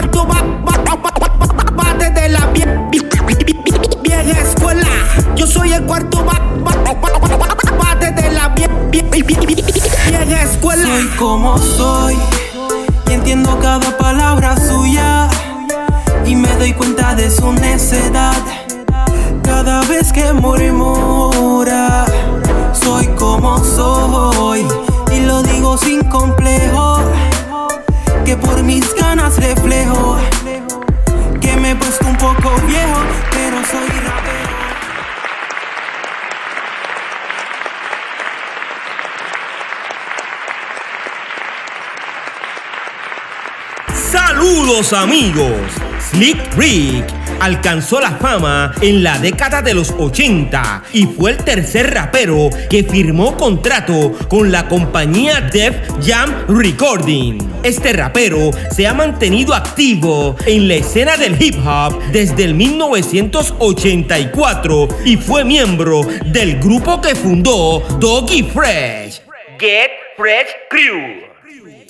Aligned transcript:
cuarto 0.00 0.26
bate 1.76 2.10
de 2.12 2.28
la. 2.28 2.50
Soy 10.60 11.06
como 11.18 11.58
soy 11.58 12.16
y 13.08 13.12
entiendo 13.12 13.58
cada 13.60 13.96
palabra 13.96 14.56
suya 14.56 15.28
y 16.24 16.36
me 16.36 16.48
doy 16.56 16.72
cuenta 16.74 17.14
de 17.14 17.30
su 17.30 17.52
necedad 17.52 18.36
cada 19.42 19.82
vez 19.82 20.12
que 20.12 20.32
murmura. 20.32 22.06
Soy 22.72 23.06
como 23.18 23.58
soy 23.64 24.66
y 25.12 25.20
lo 25.20 25.42
digo 25.42 25.76
sin 25.78 26.02
complejo 26.04 27.00
que 28.24 28.36
por 28.36 28.62
mis 28.62 28.94
ganas 28.94 29.36
reflejo. 29.36 30.18
Que 31.40 31.56
me 31.56 31.70
he 31.70 31.76
puesto 31.76 32.06
un 32.06 32.16
poco 32.16 32.54
viejo, 32.66 33.00
pero 33.32 33.56
soy 33.64 33.88
rapero. 33.88 34.50
Saludos 44.12 44.92
amigos, 44.92 45.60
Slick 46.10 46.54
Rick 46.56 47.19
alcanzó 47.40 48.00
la 48.00 48.12
fama 48.12 48.72
en 48.80 49.02
la 49.02 49.18
década 49.18 49.60
de 49.62 49.74
los 49.74 49.94
80 49.98 50.84
y 50.92 51.06
fue 51.06 51.32
el 51.32 51.38
tercer 51.38 51.92
rapero 51.94 52.50
que 52.68 52.82
firmó 52.82 53.36
contrato 53.36 54.12
con 54.28 54.50
la 54.50 54.66
compañía 54.68 55.40
Def 55.40 55.76
Jam 56.04 56.44
Recording. 56.48 57.38
Este 57.62 57.92
rapero 57.92 58.50
se 58.70 58.86
ha 58.86 58.94
mantenido 58.94 59.54
activo 59.54 60.34
en 60.46 60.66
la 60.68 60.74
escena 60.74 61.16
del 61.16 61.40
hip 61.40 61.56
hop 61.64 61.98
desde 62.12 62.44
el 62.44 62.54
1984 62.54 64.88
y 65.04 65.16
fue 65.16 65.44
miembro 65.44 66.02
del 66.26 66.58
grupo 66.58 67.00
que 67.00 67.14
fundó 67.14 67.80
Doggy 67.98 68.42
Fresh, 68.42 69.22
Get 69.58 69.90
Fresh 70.16 70.48
Crew. 70.68 71.29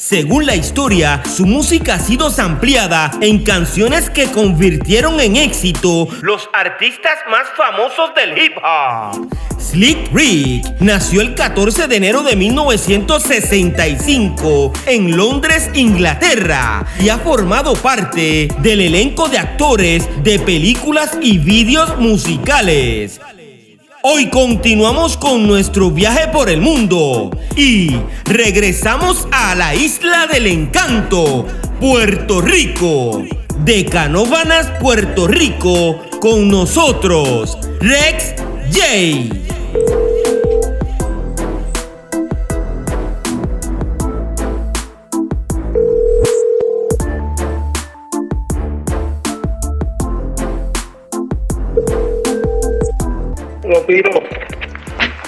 Según 0.00 0.46
la 0.46 0.56
historia, 0.56 1.22
su 1.26 1.44
música 1.44 1.96
ha 1.96 1.98
sido 1.98 2.30
sampleada 2.30 3.10
en 3.20 3.44
canciones 3.44 4.08
que 4.08 4.30
convirtieron 4.30 5.20
en 5.20 5.36
éxito 5.36 6.08
los 6.22 6.48
artistas 6.54 7.18
más 7.30 7.46
famosos 7.54 8.14
del 8.14 8.38
hip 8.38 8.56
hop. 8.64 9.28
Slick 9.60 10.10
Rick 10.10 10.64
nació 10.80 11.20
el 11.20 11.34
14 11.34 11.86
de 11.86 11.96
enero 11.96 12.22
de 12.22 12.34
1965 12.34 14.72
en 14.86 15.18
Londres, 15.18 15.68
Inglaterra, 15.74 16.86
y 16.98 17.10
ha 17.10 17.18
formado 17.18 17.74
parte 17.74 18.48
del 18.60 18.80
elenco 18.80 19.28
de 19.28 19.36
actores 19.36 20.08
de 20.24 20.38
películas 20.38 21.18
y 21.20 21.36
vídeos 21.36 21.98
musicales. 21.98 23.20
Hoy 24.02 24.30
continuamos 24.30 25.18
con 25.18 25.46
nuestro 25.46 25.90
viaje 25.90 26.28
por 26.28 26.48
el 26.48 26.62
mundo 26.62 27.30
y 27.54 27.90
regresamos 28.24 29.28
a 29.30 29.54
la 29.54 29.74
isla 29.74 30.26
del 30.26 30.46
encanto, 30.46 31.46
Puerto 31.78 32.40
Rico. 32.40 33.22
De 33.58 33.84
Canóvanas, 33.84 34.70
Puerto 34.80 35.28
Rico, 35.28 36.00
con 36.18 36.48
nosotros, 36.48 37.58
Rex 37.80 38.36
J. 38.72 39.99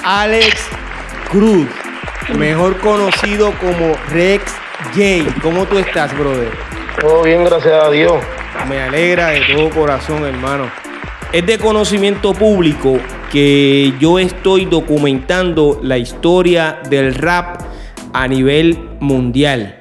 Alex 0.04 0.68
Cruz, 1.30 1.68
mejor 2.36 2.78
conocido 2.78 3.52
como 3.60 3.94
Rex 4.10 4.52
J. 4.94 5.40
¿Cómo 5.42 5.64
tú 5.64 5.78
estás, 5.78 6.16
brother? 6.18 6.50
Todo 7.00 7.22
bien, 7.22 7.44
gracias 7.44 7.84
a 7.84 7.90
Dios. 7.90 8.22
Me 8.68 8.80
alegra 8.80 9.28
de 9.28 9.40
todo 9.52 9.70
corazón, 9.70 10.24
hermano. 10.24 10.70
Es 11.32 11.46
de 11.46 11.58
conocimiento 11.58 12.34
público 12.34 12.98
que 13.30 13.94
yo 13.98 14.18
estoy 14.18 14.66
documentando 14.66 15.80
la 15.82 15.98
historia 15.98 16.80
del 16.90 17.14
rap 17.14 17.62
a 18.12 18.28
nivel 18.28 18.78
mundial. 19.00 19.80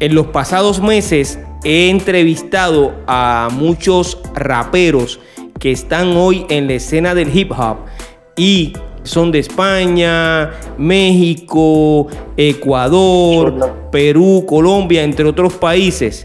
En 0.00 0.14
los 0.14 0.26
pasados 0.26 0.82
meses 0.82 1.38
he 1.64 1.88
entrevistado 1.88 2.94
a 3.06 3.48
muchos 3.50 4.20
raperos 4.34 5.20
que 5.58 5.72
están 5.72 6.16
hoy 6.16 6.44
en 6.50 6.66
la 6.66 6.74
escena 6.74 7.14
del 7.14 7.34
hip 7.34 7.52
hop 7.52 7.78
y 8.36 8.72
son 9.02 9.30
de 9.30 9.38
España, 9.38 10.50
México, 10.78 12.08
Ecuador, 12.36 13.88
Perú, 13.92 14.44
Colombia, 14.46 15.02
entre 15.02 15.26
otros 15.26 15.54
países. 15.54 16.24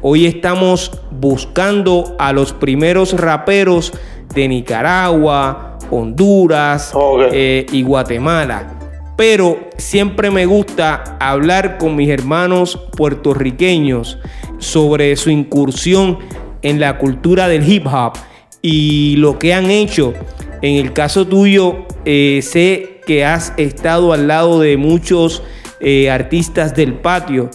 Hoy 0.00 0.26
estamos 0.26 0.90
buscando 1.10 2.16
a 2.18 2.32
los 2.32 2.52
primeros 2.52 3.12
raperos 3.12 3.92
de 4.34 4.48
Nicaragua, 4.48 5.78
Honduras 5.90 6.92
eh, 7.32 7.66
y 7.70 7.82
Guatemala. 7.82 8.78
Pero 9.16 9.58
siempre 9.76 10.30
me 10.30 10.46
gusta 10.46 11.18
hablar 11.20 11.76
con 11.78 11.96
mis 11.96 12.08
hermanos 12.08 12.76
puertorriqueños 12.96 14.18
sobre 14.58 15.14
su 15.16 15.30
incursión 15.30 16.18
en 16.62 16.80
la 16.80 16.98
cultura 16.98 17.48
del 17.48 17.68
hip 17.68 17.86
hop 17.86 18.14
y 18.62 19.16
lo 19.16 19.38
que 19.38 19.52
han 19.52 19.70
hecho 19.70 20.14
en 20.62 20.76
el 20.76 20.92
caso 20.92 21.26
tuyo, 21.26 21.86
eh, 22.04 22.40
sé 22.42 23.00
que 23.04 23.24
has 23.24 23.52
estado 23.56 24.12
al 24.12 24.28
lado 24.28 24.60
de 24.60 24.76
muchos 24.76 25.42
eh, 25.80 26.08
artistas 26.08 26.74
del 26.74 26.94
patio 26.94 27.50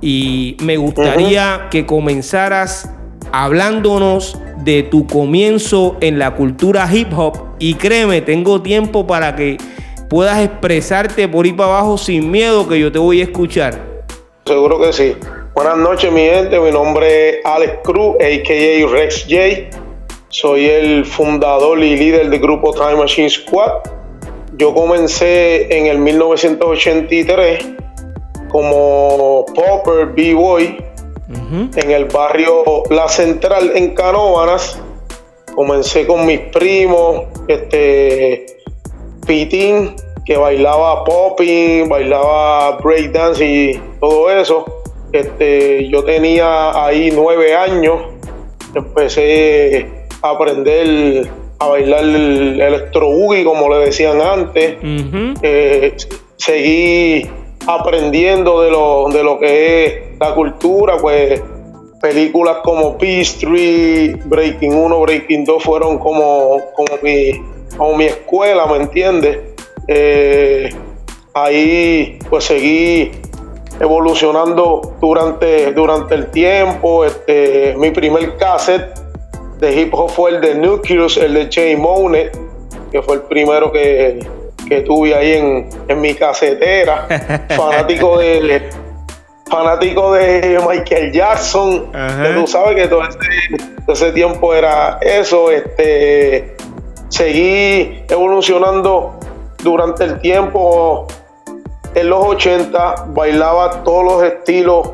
y 0.00 0.56
me 0.62 0.78
gustaría 0.78 1.68
que 1.70 1.84
comenzaras 1.84 2.90
hablándonos 3.32 4.40
de 4.64 4.82
tu 4.82 5.06
comienzo 5.06 5.96
en 6.00 6.18
la 6.18 6.34
cultura 6.34 6.88
hip 6.90 7.08
hop 7.16 7.38
y 7.58 7.74
créeme, 7.74 8.22
tengo 8.22 8.62
tiempo 8.62 9.06
para 9.06 9.36
que 9.36 9.58
puedas 10.08 10.42
expresarte 10.42 11.28
por 11.28 11.46
ir 11.46 11.56
para 11.56 11.70
abajo 11.70 11.98
sin 11.98 12.30
miedo 12.30 12.66
que 12.66 12.80
yo 12.80 12.90
te 12.90 12.98
voy 12.98 13.20
a 13.20 13.24
escuchar. 13.24 14.04
Seguro 14.46 14.80
que 14.80 14.92
sí. 14.92 15.16
Buenas 15.54 15.76
noches 15.76 16.12
mi 16.12 16.20
gente, 16.20 16.58
mi 16.60 16.70
nombre 16.70 17.30
es 17.30 17.36
Alex 17.44 17.78
Cruz, 17.82 18.16
a.k.a. 18.20 18.88
Rex 18.88 19.26
J. 19.28 19.85
Soy 20.28 20.66
el 20.66 21.04
fundador 21.04 21.78
y 21.82 21.96
líder 21.96 22.28
del 22.28 22.40
grupo 22.40 22.72
Time 22.72 22.96
Machine 22.96 23.30
Squad. 23.30 23.70
Yo 24.56 24.74
comencé 24.74 25.78
en 25.78 25.86
el 25.86 25.98
1983 25.98 27.64
como 28.48 29.46
popper 29.54 30.06
b-boy 30.06 30.84
en 31.76 31.90
el 31.90 32.06
barrio 32.06 32.82
La 32.90 33.08
Central 33.08 33.70
en 33.76 33.94
Canóvanas. 33.94 34.82
Comencé 35.54 36.06
con 36.08 36.26
mis 36.26 36.40
primos, 36.40 37.26
este 37.46 38.46
Pitín, 39.26 39.94
que 40.24 40.36
bailaba 40.36 41.04
popping, 41.04 41.88
bailaba 41.88 42.78
breakdance 42.78 43.44
y 43.44 43.80
todo 44.00 44.28
eso. 44.30 44.82
Este, 45.12 45.88
yo 45.88 46.02
tenía 46.04 46.84
ahí 46.84 47.12
nueve 47.14 47.54
años. 47.54 48.02
Empecé 48.74 49.95
aprender 50.30 51.28
a 51.58 51.68
bailar 51.68 52.04
el 52.04 52.60
electro 52.60 53.10
boogie, 53.10 53.44
como 53.44 53.68
le 53.68 53.86
decían 53.86 54.20
antes. 54.20 54.76
Eh, 55.42 55.96
seguí 56.36 57.28
aprendiendo 57.66 58.62
de 58.62 58.70
lo, 58.70 59.08
de 59.08 59.22
lo 59.22 59.38
que 59.38 59.84
es 59.86 59.92
la 60.20 60.34
cultura, 60.34 60.96
pues 60.98 61.42
películas 62.00 62.58
como 62.62 62.96
P-Street, 62.98 64.18
Breaking 64.26 64.74
1, 64.74 65.00
Breaking 65.00 65.44
2 65.44 65.62
fueron 65.62 65.98
como, 65.98 66.60
como, 66.74 66.98
mi, 67.02 67.32
como 67.76 67.96
mi 67.96 68.04
escuela, 68.04 68.66
¿me 68.66 68.76
entiendes? 68.76 69.38
Eh, 69.88 70.70
ahí 71.34 72.18
pues 72.28 72.44
seguí 72.44 73.10
evolucionando 73.80 74.96
durante, 75.00 75.72
durante 75.72 76.14
el 76.14 76.30
tiempo. 76.30 77.04
Este, 77.04 77.74
mi 77.76 77.90
primer 77.90 78.36
cassette 78.36 79.05
de 79.58 79.80
hip 79.80 79.94
hop 79.94 80.10
fue 80.10 80.30
el 80.32 80.40
de 80.40 80.54
Nucleus, 80.54 81.16
el 81.16 81.34
de 81.34 81.48
Jay 81.50 81.76
Monet, 81.76 82.36
que 82.90 83.02
fue 83.02 83.16
el 83.16 83.22
primero 83.22 83.72
que, 83.72 84.26
tuve 84.84 85.14
ahí 85.14 85.68
en, 85.88 86.00
mi 86.00 86.14
casetera. 86.14 87.06
fanático 87.56 88.18
de 88.18 88.68
fanático 89.48 90.12
de 90.14 90.58
Michael 90.68 91.12
Jackson. 91.12 91.90
Que 91.92 92.32
tú 92.34 92.46
sabes 92.46 92.76
que 92.76 92.88
todo 92.88 93.02
ese, 93.88 94.12
tiempo 94.12 94.54
era 94.54 94.98
eso. 95.00 95.50
Este, 95.50 96.56
seguí 97.08 98.04
evolucionando 98.08 99.18
durante 99.62 100.04
el 100.04 100.20
tiempo. 100.20 101.06
En 101.94 102.10
los 102.10 102.26
80 102.26 103.06
bailaba 103.08 103.82
todos 103.82 104.04
los 104.04 104.22
estilos 104.22 104.90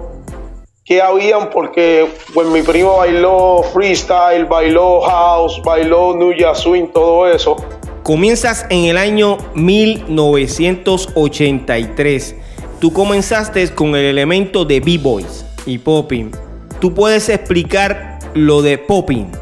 que 0.93 1.01
habían 1.01 1.49
porque 1.49 2.07
pues 2.35 2.47
mi 2.49 2.61
primo 2.61 2.99
bailó 2.99 3.63
freestyle, 3.73 4.45
bailó 4.45 5.01
house, 5.01 5.59
bailó 5.65 6.15
New 6.15 6.35
Jazz 6.35 6.59
Swing, 6.59 6.89
todo 6.93 7.27
eso. 7.27 7.57
Comienzas 8.03 8.67
en 8.69 8.85
el 8.85 8.99
año 8.99 9.39
1983. 9.55 12.37
Tú 12.79 12.93
comenzaste 12.93 13.75
con 13.75 13.97
el 13.97 14.05
elemento 14.05 14.67
de 14.67 14.81
B-Boys 14.81 15.47
y 15.65 15.79
popping. 15.79 16.31
¿Tú 16.79 16.93
puedes 16.93 17.31
explicar 17.31 18.19
lo 18.35 18.61
de 18.61 18.77
popping? 18.77 19.33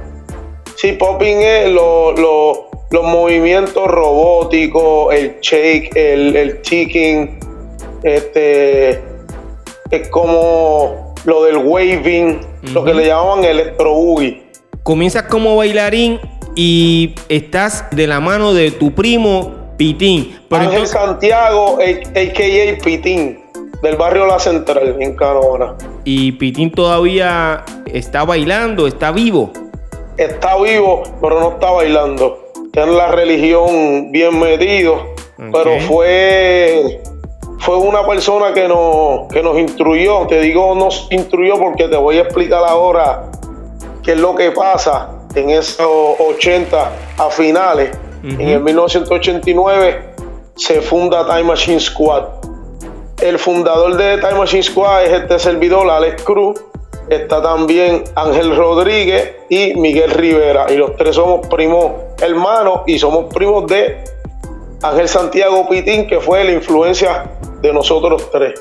Sí, 0.77 0.93
popping 0.93 1.41
es 1.41 1.69
los 1.73 2.61
movimientos 2.93 3.89
robóticos, 3.89 5.13
el 5.13 5.41
shake, 5.41 5.97
el, 5.97 6.37
el 6.37 6.63
ticking, 6.63 7.41
este, 8.05 9.03
es 9.91 10.09
como 10.11 11.10
lo 11.25 11.45
del 11.45 11.59
waving, 11.59 12.41
lo 12.73 12.85
que 12.85 12.95
le 12.95 13.07
llamaban 13.07 13.45
electro 13.45 13.93
boogie. 13.93 14.43
Comienzas 14.83 15.25
como 15.25 15.57
bailarín 15.57 16.19
y 16.55 17.15
estás 17.29 17.85
de 17.91 18.07
la 18.07 18.21
mano 18.21 18.55
de 18.55 18.71
tu 18.71 18.93
primo 18.93 19.75
Pitín. 19.77 20.39
Ángel 20.51 20.87
Santiago, 20.87 21.79
a.k.a. 21.79 22.85
Pitín, 22.85 23.41
del 23.83 23.97
barrio 23.97 24.27
La 24.27 24.39
Central, 24.39 24.97
en 25.01 25.17
Canona. 25.17 25.75
¿Y 26.05 26.33
Pitín 26.33 26.71
todavía 26.71 27.65
está 27.87 28.25
bailando, 28.25 28.87
está 28.87 29.11
vivo? 29.11 29.53
Está 30.17 30.57
vivo, 30.61 31.03
pero 31.21 31.41
no 31.41 31.53
está 31.53 31.71
bailando. 31.71 32.53
Tiene 32.73 32.93
la 32.93 33.11
religión 33.11 34.13
bien 34.13 34.39
metido, 34.39 35.15
pero 35.51 35.81
fue 35.81 37.01
fue 37.61 37.77
una 37.77 38.07
persona 38.07 38.55
que 38.55 38.67
nos, 38.67 39.29
que 39.29 39.43
nos 39.43 39.59
instruyó. 39.59 40.27
Te 40.27 40.41
digo, 40.41 40.75
nos 40.75 41.09
instruyó 41.11 41.59
porque 41.59 41.89
te 41.89 41.97
voy 41.97 42.17
a 42.17 42.23
explicar 42.23 42.63
ahora 42.67 43.31
qué 44.03 44.13
es 44.13 44.19
lo 44.19 44.35
que 44.35 44.51
pasa 44.51 45.11
en 45.35 45.51
esos 45.51 45.87
80 46.19 46.91
a 47.19 47.31
finales. 47.31 47.97
En 48.23 48.41
el 48.41 48.61
1989 48.61 50.15
se 50.55 50.81
funda 50.81 51.27
Time 51.27 51.45
Machine 51.45 51.81
Squad. 51.81 52.25
El 53.21 53.39
fundador 53.39 53.97
de 53.97 54.19
Time 54.19 54.39
Machine 54.39 54.63
Squad 54.63 55.05
es 55.05 55.13
este 55.13 55.39
servidor, 55.39 55.89
Alex 55.89 56.23
Cruz. 56.23 56.63
Está 57.11 57.43
también 57.43 58.05
Ángel 58.15 58.57
Rodríguez 58.57 59.37
y 59.49 59.75
Miguel 59.75 60.11
Rivera. 60.11 60.67
Y 60.71 60.77
los 60.77 60.97
tres 60.97 61.17
somos 61.17 61.47
primos 61.49 61.93
hermanos 62.21 62.83
y 62.87 62.99
somos 62.99 63.33
primos 63.33 63.67
de 63.67 64.03
Ángel 64.83 65.09
Santiago 65.09 65.69
Pitín, 65.69 66.07
que 66.07 66.21
fue 66.21 66.45
la 66.45 66.53
influencia 66.53 67.25
de 67.61 67.73
nosotros 67.73 68.31
tres. 68.31 68.61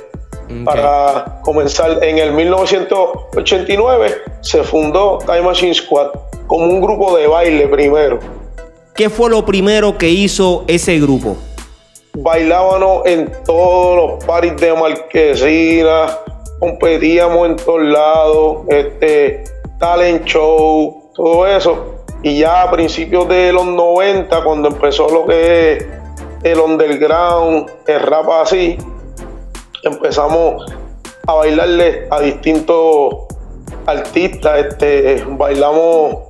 Para 0.66 1.42
comenzar, 1.44 2.04
en 2.04 2.18
el 2.18 2.34
1989 2.34 4.16
se 4.42 4.63
fundó 4.63 5.19
Time 5.19 5.44
Machine 5.44 5.75
Squad 5.75 6.07
como 6.48 6.66
un 6.66 6.81
grupo 6.81 7.16
de 7.16 7.28
baile 7.28 7.68
primero. 7.68 8.18
¿Qué 8.96 9.12
fue 9.12 9.30
lo 9.30 9.46
primero 9.46 9.98
que 9.98 10.10
hizo 10.10 10.66
ese 10.68 11.00
grupo? 11.00 11.38
Bailábamos 12.18 13.06
en 13.06 13.31
todos 13.46 13.96
los 13.96 14.25
paris 14.25 14.57
de 14.57 14.74
marquesina, 14.74 16.18
competíamos 16.60 17.48
en 17.50 17.56
todos 17.56 17.84
lados, 17.84 18.57
este, 18.69 19.44
talent 19.80 20.25
show, 20.25 21.12
todo 21.13 21.46
eso. 21.46 21.96
Y 22.24 22.40
ya 22.40 22.63
a 22.63 22.72
principios 22.72 23.30
de 23.30 23.54
los 23.54 23.66
90, 23.66 24.44
cuando 24.44 24.68
empezó 24.69 25.07
lo 25.10 25.28
que 25.28 25.74
es 25.74 25.86
el 26.44 26.59
underground, 26.59 27.69
el 27.88 28.00
rap 28.00 28.30
así, 28.30 28.77
empezamos 29.83 30.65
a 31.27 31.33
bailarle 31.33 32.07
a 32.09 32.21
distintos 32.21 33.15
artistas. 33.86 34.65
Este, 34.65 35.24
bailamos 35.27 36.24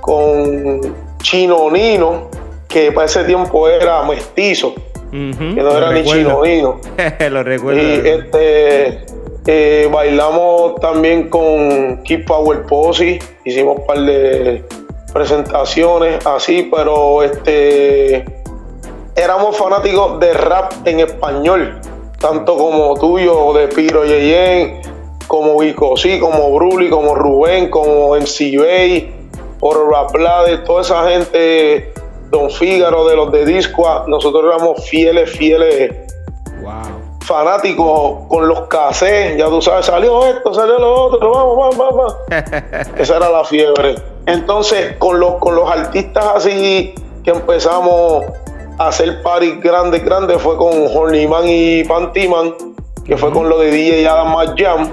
con 0.00 0.94
Chino 1.22 1.70
Nino, 1.70 2.28
que 2.68 2.92
para 2.92 3.06
ese 3.06 3.24
tiempo 3.24 3.68
era 3.68 4.02
mestizo, 4.02 4.74
que 5.10 5.16
no 5.62 5.76
era 5.76 5.92
ni 5.92 6.04
Chino 6.04 6.42
Nino. 6.42 6.80
lo 7.30 7.42
recuerdo. 7.42 7.80
Y 7.80 8.08
este, 8.08 9.06
eh, 9.46 9.88
bailamos 9.92 10.76
también 10.80 11.28
con 11.28 12.02
Keep 12.04 12.26
Power 12.26 12.62
Posse, 12.62 13.18
hicimos 13.44 13.78
un 13.78 13.86
par 13.86 14.00
de 14.00 14.64
presentaciones 15.12 16.24
así, 16.26 16.68
pero 16.74 17.22
este 17.22 18.24
éramos 19.16 19.56
fanáticos 19.56 20.18
de 20.20 20.32
rap 20.32 20.72
en 20.84 21.00
español, 21.00 21.80
tanto 22.18 22.56
como 22.56 22.94
tuyo, 22.94 23.52
de 23.52 23.68
Piro 23.68 24.04
Yeyen, 24.04 24.80
como 25.26 25.58
Vico, 25.58 25.96
sí, 25.96 26.18
como 26.18 26.52
Bruli, 26.54 26.90
como 26.90 27.14
Rubén, 27.14 27.70
como 27.70 28.14
MC 28.16 28.58
Bay, 28.58 29.14
por 29.60 29.88
de 30.46 30.58
toda 30.58 30.82
esa 30.82 31.08
gente, 31.08 31.92
Don 32.30 32.50
Fígaro, 32.50 33.06
de 33.06 33.16
los 33.16 33.32
de 33.32 33.46
Disco, 33.46 34.04
nosotros 34.06 34.44
éramos 34.44 34.84
fieles, 34.88 35.30
fieles. 35.30 35.94
Fanáticos 37.20 38.28
con 38.28 38.46
los 38.46 38.68
casés, 38.68 39.38
ya 39.38 39.46
tú 39.46 39.62
sabes, 39.62 39.86
salió 39.86 40.26
esto, 40.26 40.52
salió 40.52 40.78
lo 40.78 41.04
otro, 41.04 41.30
vamos, 41.30 41.56
vamos, 41.56 41.78
vamos. 41.78 42.16
Esa 42.98 43.16
era 43.16 43.30
la 43.30 43.44
fiebre. 43.44 43.94
Entonces, 44.26 44.96
con 44.98 45.18
los, 45.18 45.36
con 45.36 45.54
los 45.54 45.70
artistas 45.70 46.26
así 46.34 46.94
que 47.24 47.30
empezamos 47.30 48.26
hacer 48.78 49.22
party 49.22 49.58
grande, 49.62 50.00
grande 50.00 50.38
fue 50.38 50.56
con 50.56 50.72
Hornyman 50.86 51.44
y 51.46 51.84
Pantyman, 51.84 52.54
que 53.04 53.16
fue 53.16 53.30
con 53.30 53.48
lo 53.48 53.58
de 53.58 53.70
DJ 53.70 54.08
Adam 54.08 54.32
Mad 54.32 54.54
Jam. 54.56 54.88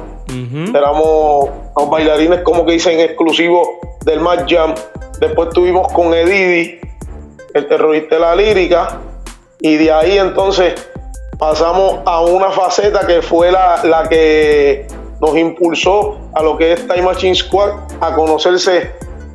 Éramos 0.73 1.49
los 1.75 1.89
bailarines, 1.89 2.41
como 2.41 2.65
que 2.65 2.73
dicen, 2.73 2.99
exclusivos 2.99 3.67
del 4.05 4.21
Mad 4.21 4.45
Jam. 4.47 4.73
Después 5.19 5.49
tuvimos 5.49 5.91
con 5.91 6.13
Edidi, 6.13 6.79
el 7.53 7.67
terrorista 7.67 8.15
de 8.15 8.21
la 8.21 8.35
lírica, 8.35 8.99
y 9.59 9.75
de 9.75 9.91
ahí 9.91 10.17
entonces 10.17 10.75
pasamos 11.37 11.99
a 12.05 12.21
una 12.21 12.49
faceta 12.51 13.05
que 13.05 13.21
fue 13.21 13.51
la, 13.51 13.83
la 13.83 14.07
que 14.07 14.87
nos 15.19 15.35
impulsó 15.35 16.17
a 16.33 16.41
lo 16.41 16.57
que 16.57 16.73
es 16.73 16.87
Time 16.87 17.03
Machine 17.03 17.35
Squad 17.35 17.71
a 17.99 18.15
conocerse 18.15 18.91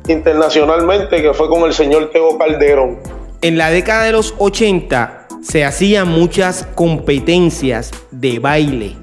internacionalmente, 0.07 1.21
que 1.21 1.33
fue 1.33 1.47
con 1.47 1.63
el 1.63 1.73
señor 1.73 2.09
Teo 2.11 2.37
Calderón 2.37 3.16
en 3.41 3.57
la 3.57 3.69
década 3.69 4.03
de 4.03 4.11
los 4.11 4.33
80 4.37 5.27
se 5.41 5.63
hacían 5.63 6.07
muchas 6.07 6.67
competencias 6.75 7.91
de 8.11 8.39
baile. 8.39 8.95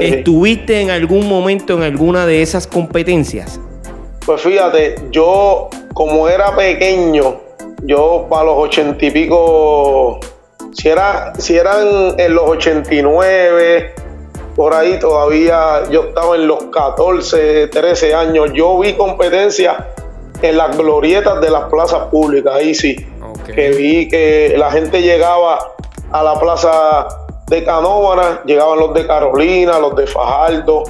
¿Estuviste 0.00 0.80
en 0.80 0.90
algún 0.90 1.28
momento 1.28 1.74
en 1.74 1.82
alguna 1.82 2.26
de 2.26 2.42
esas 2.42 2.66
competencias? 2.66 3.60
Pues 4.24 4.40
fíjate, 4.40 4.96
yo 5.10 5.68
como 5.94 6.28
era 6.28 6.54
pequeño, 6.56 7.40
yo 7.82 8.26
para 8.28 8.44
los 8.44 8.54
ochenta 8.58 9.04
y 9.04 9.10
pico, 9.10 10.20
si, 10.72 10.88
era, 10.88 11.32
si 11.38 11.56
eran 11.56 12.18
en 12.18 12.34
los 12.34 12.48
89, 12.48 13.94
por 14.56 14.74
ahí 14.74 14.98
todavía 14.98 15.82
yo 15.90 16.04
estaba 16.08 16.36
en 16.36 16.48
los 16.48 16.64
14, 16.64 17.68
13 17.68 18.14
años, 18.14 18.50
yo 18.54 18.78
vi 18.78 18.94
competencias 18.94 19.76
en 20.42 20.56
las 20.56 20.76
glorietas 20.76 21.40
de 21.40 21.50
las 21.50 21.64
plazas 21.64 22.08
públicas, 22.08 22.54
ahí 22.54 22.74
sí 22.74 23.06
que 23.46 23.70
vi 23.70 24.08
que 24.08 24.54
la 24.56 24.70
gente 24.70 25.02
llegaba 25.02 25.58
a 26.12 26.22
la 26.22 26.38
plaza 26.38 27.06
de 27.46 27.64
Canóvana, 27.64 28.42
llegaban 28.44 28.78
los 28.78 28.94
de 28.94 29.06
Carolina, 29.06 29.78
los 29.78 29.94
de 29.96 30.06
Fajardo, 30.06 30.84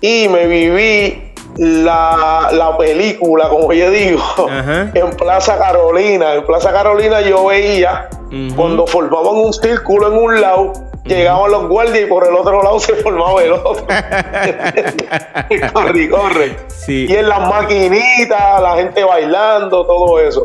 y 0.00 0.28
me 0.28 0.46
viví 0.46 1.30
la, 1.56 2.74
película, 2.78 3.48
como 3.48 3.72
yo 3.72 3.90
digo, 3.90 4.22
en 4.94 5.10
Plaza 5.16 5.58
Carolina. 5.58 6.34
En 6.34 6.46
Plaza 6.46 6.72
Carolina 6.72 7.20
yo 7.20 7.46
veía 7.46 8.08
cuando 8.56 8.86
formaban 8.86 9.34
un 9.34 9.52
círculo 9.52 10.08
en 10.08 10.18
un 10.18 10.40
lado, 10.40 10.72
llegaban 11.04 11.50
los 11.50 11.68
guardias 11.68 12.04
y 12.04 12.06
por 12.06 12.26
el 12.26 12.34
otro 12.34 12.62
lado 12.62 12.78
se 12.78 12.94
formaba 12.94 13.42
el 13.42 13.52
otro. 13.52 13.84
corre, 15.72 16.08
corre. 16.08 16.56
Y 16.86 17.14
en 17.14 17.28
las 17.28 17.40
maquinitas, 17.40 18.62
la 18.62 18.76
gente 18.76 19.04
bailando, 19.04 19.84
todo 19.86 20.18
eso. 20.20 20.42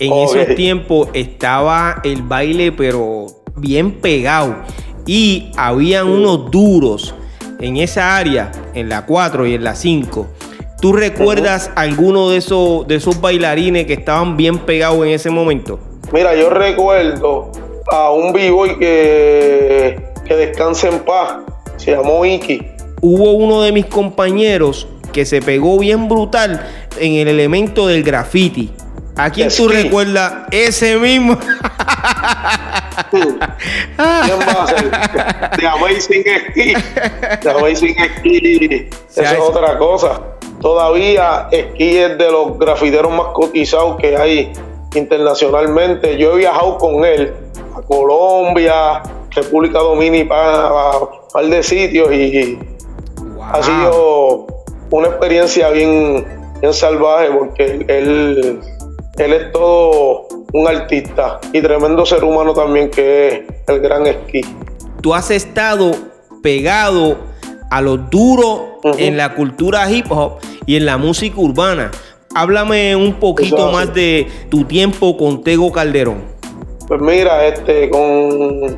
En 0.00 0.12
esos 0.12 0.54
tiempos 0.54 1.08
estaba 1.12 2.00
el 2.04 2.22
baile, 2.22 2.70
pero 2.70 3.26
bien 3.56 3.92
pegado. 3.92 4.56
Y 5.06 5.50
habían 5.56 6.06
unos 6.06 6.50
duros 6.50 7.14
en 7.60 7.78
esa 7.78 8.16
área, 8.16 8.52
en 8.74 8.88
la 8.88 9.06
4 9.06 9.46
y 9.46 9.54
en 9.54 9.64
la 9.64 9.74
5. 9.74 10.26
¿Tú 10.80 10.92
recuerdas 10.92 11.72
alguno 11.74 12.30
de 12.30 12.36
esos, 12.36 12.86
de 12.86 12.96
esos 12.96 13.20
bailarines 13.20 13.86
que 13.86 13.94
estaban 13.94 14.36
bien 14.36 14.58
pegados 14.58 15.04
en 15.04 15.12
ese 15.12 15.30
momento? 15.30 15.80
Mira, 16.12 16.36
yo 16.36 16.50
recuerdo 16.50 17.50
a 17.90 18.12
un 18.12 18.32
b-boy 18.32 18.78
que, 18.78 20.00
que 20.24 20.36
descansa 20.36 20.88
en 20.88 21.00
paz, 21.00 21.38
se 21.76 21.90
llamó 21.90 22.24
Iki. 22.24 22.64
Hubo 23.00 23.32
uno 23.32 23.62
de 23.62 23.72
mis 23.72 23.86
compañeros 23.86 24.86
que 25.12 25.24
se 25.24 25.42
pegó 25.42 25.78
bien 25.78 26.08
brutal 26.08 26.64
en 27.00 27.14
el 27.14 27.26
elemento 27.26 27.88
del 27.88 28.04
graffiti. 28.04 28.70
¿A 29.18 29.30
quién 29.30 29.48
tú 29.48 29.68
recuerdas 29.68 30.46
ese 30.52 30.96
mismo? 30.96 31.36
¿Quién 33.10 33.38
va 33.40 34.62
a 34.62 34.66
ser? 34.66 34.90
The 35.58 35.66
Amazing 35.66 36.24
Ski. 36.50 36.74
The 37.42 37.50
Amazing 37.50 37.96
Ski. 38.18 38.88
Eso 39.10 39.22
es 39.22 39.38
otra 39.40 39.76
cosa. 39.76 40.20
Todavía 40.60 41.48
Ski 41.52 41.98
es 41.98 42.16
de 42.16 42.30
los 42.30 42.58
grafiteros 42.58 43.12
más 43.12 43.26
cotizados 43.34 43.96
que 43.96 44.16
hay 44.16 44.52
internacionalmente. 44.94 46.16
Yo 46.16 46.34
he 46.34 46.38
viajado 46.38 46.78
con 46.78 47.04
él 47.04 47.34
a 47.76 47.82
Colombia, 47.82 49.02
República 49.30 49.80
Dominicana, 49.80 50.68
a 50.68 50.98
un 50.98 51.08
par 51.32 51.44
de 51.46 51.62
sitios 51.62 52.12
y 52.12 52.58
ha 53.52 53.62
sido 53.62 54.46
una 54.90 55.08
experiencia 55.08 55.70
bien, 55.70 56.26
bien 56.60 56.72
salvaje 56.72 57.30
porque 57.30 57.84
él, 57.88 58.60
él 59.18 59.32
es 59.32 59.52
todo 59.52 60.28
un 60.52 60.68
artista 60.68 61.40
y 61.52 61.60
tremendo 61.60 62.06
ser 62.06 62.24
humano 62.24 62.54
también 62.54 62.90
que 62.90 63.28
es 63.28 63.42
el 63.66 63.80
gran 63.80 64.06
esquí. 64.06 64.40
Tú 65.02 65.14
has 65.14 65.30
estado 65.30 65.92
pegado 66.42 67.18
a 67.70 67.80
lo 67.80 67.96
duro 67.96 68.80
en 68.96 69.16
la 69.16 69.34
cultura 69.34 69.90
hip 69.90 70.06
hop 70.10 70.38
y 70.66 70.76
en 70.76 70.86
la 70.86 70.96
música 70.96 71.40
urbana. 71.40 71.90
Háblame 72.34 72.94
un 72.94 73.14
poquito 73.14 73.72
más 73.72 73.92
de 73.94 74.28
tu 74.50 74.64
tiempo 74.64 75.16
con 75.16 75.42
Tego 75.42 75.72
Calderón. 75.72 76.22
Pues 76.86 77.00
mira, 77.00 77.46
este, 77.46 77.90
con 77.90 78.76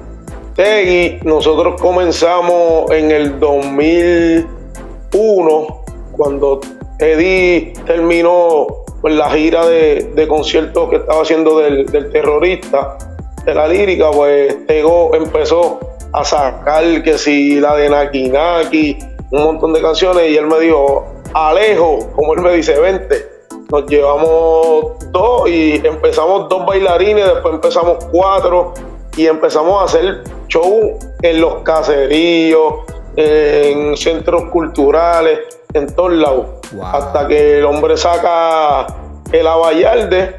Tegui 0.55 1.19
nosotros 1.25 1.79
comenzamos 1.81 2.91
en 2.91 3.11
el 3.11 3.39
2001, 3.39 5.83
cuando 6.17 6.61
Eddie 6.99 7.75
terminó 7.87 8.80
pues, 9.01 9.15
la 9.15 9.31
gira 9.31 9.67
de, 9.67 10.27
conciertos 10.29 10.91
que 10.91 10.97
estaba 10.97 11.23
haciendo 11.23 11.59
del, 11.59 11.87
terrorista, 12.13 12.99
de 13.45 13.55
la 13.55 13.67
lírica, 13.67 14.11
pues 14.11 14.67
Tego 14.67 15.15
empezó 15.15 15.81
a 16.13 16.25
sacar 16.25 17.03
que 17.03 17.17
si 17.17 17.61
la 17.61 17.77
de 17.77 17.89
Naki 17.89 18.29
Naki, 18.29 18.99
un 19.31 19.45
montón 19.45 19.73
de 19.73 19.81
canciones, 19.81 20.31
y 20.31 20.37
él 20.37 20.47
me 20.47 20.59
dijo, 20.61 21.07
Alejo, 21.33 22.11
como 22.15 22.35
él 22.35 22.41
me 22.41 22.53
dice, 22.55 22.79
vente. 22.79 23.29
Nos 23.71 23.87
llevamos 23.87 24.99
dos 25.13 25.49
y 25.49 25.81
empezamos 25.87 26.49
dos 26.49 26.67
bailarines, 26.67 27.25
después 27.25 27.55
empezamos 27.55 28.05
cuatro 28.11 28.75
y 29.17 29.27
empezamos 29.27 29.81
a 29.81 29.85
hacer 29.85 30.25
show 30.49 30.99
en 31.23 31.41
los 31.41 31.63
caseríos, 31.63 32.75
en 33.21 33.97
centros 33.97 34.45
culturales, 34.51 35.41
en 35.73 35.95
todos 35.95 36.13
lados. 36.13 36.47
Hasta 36.83 37.27
que 37.29 37.59
el 37.59 37.65
hombre 37.65 37.97
saca 37.97 38.87
el 39.33 39.47
Avallarde 39.47 40.35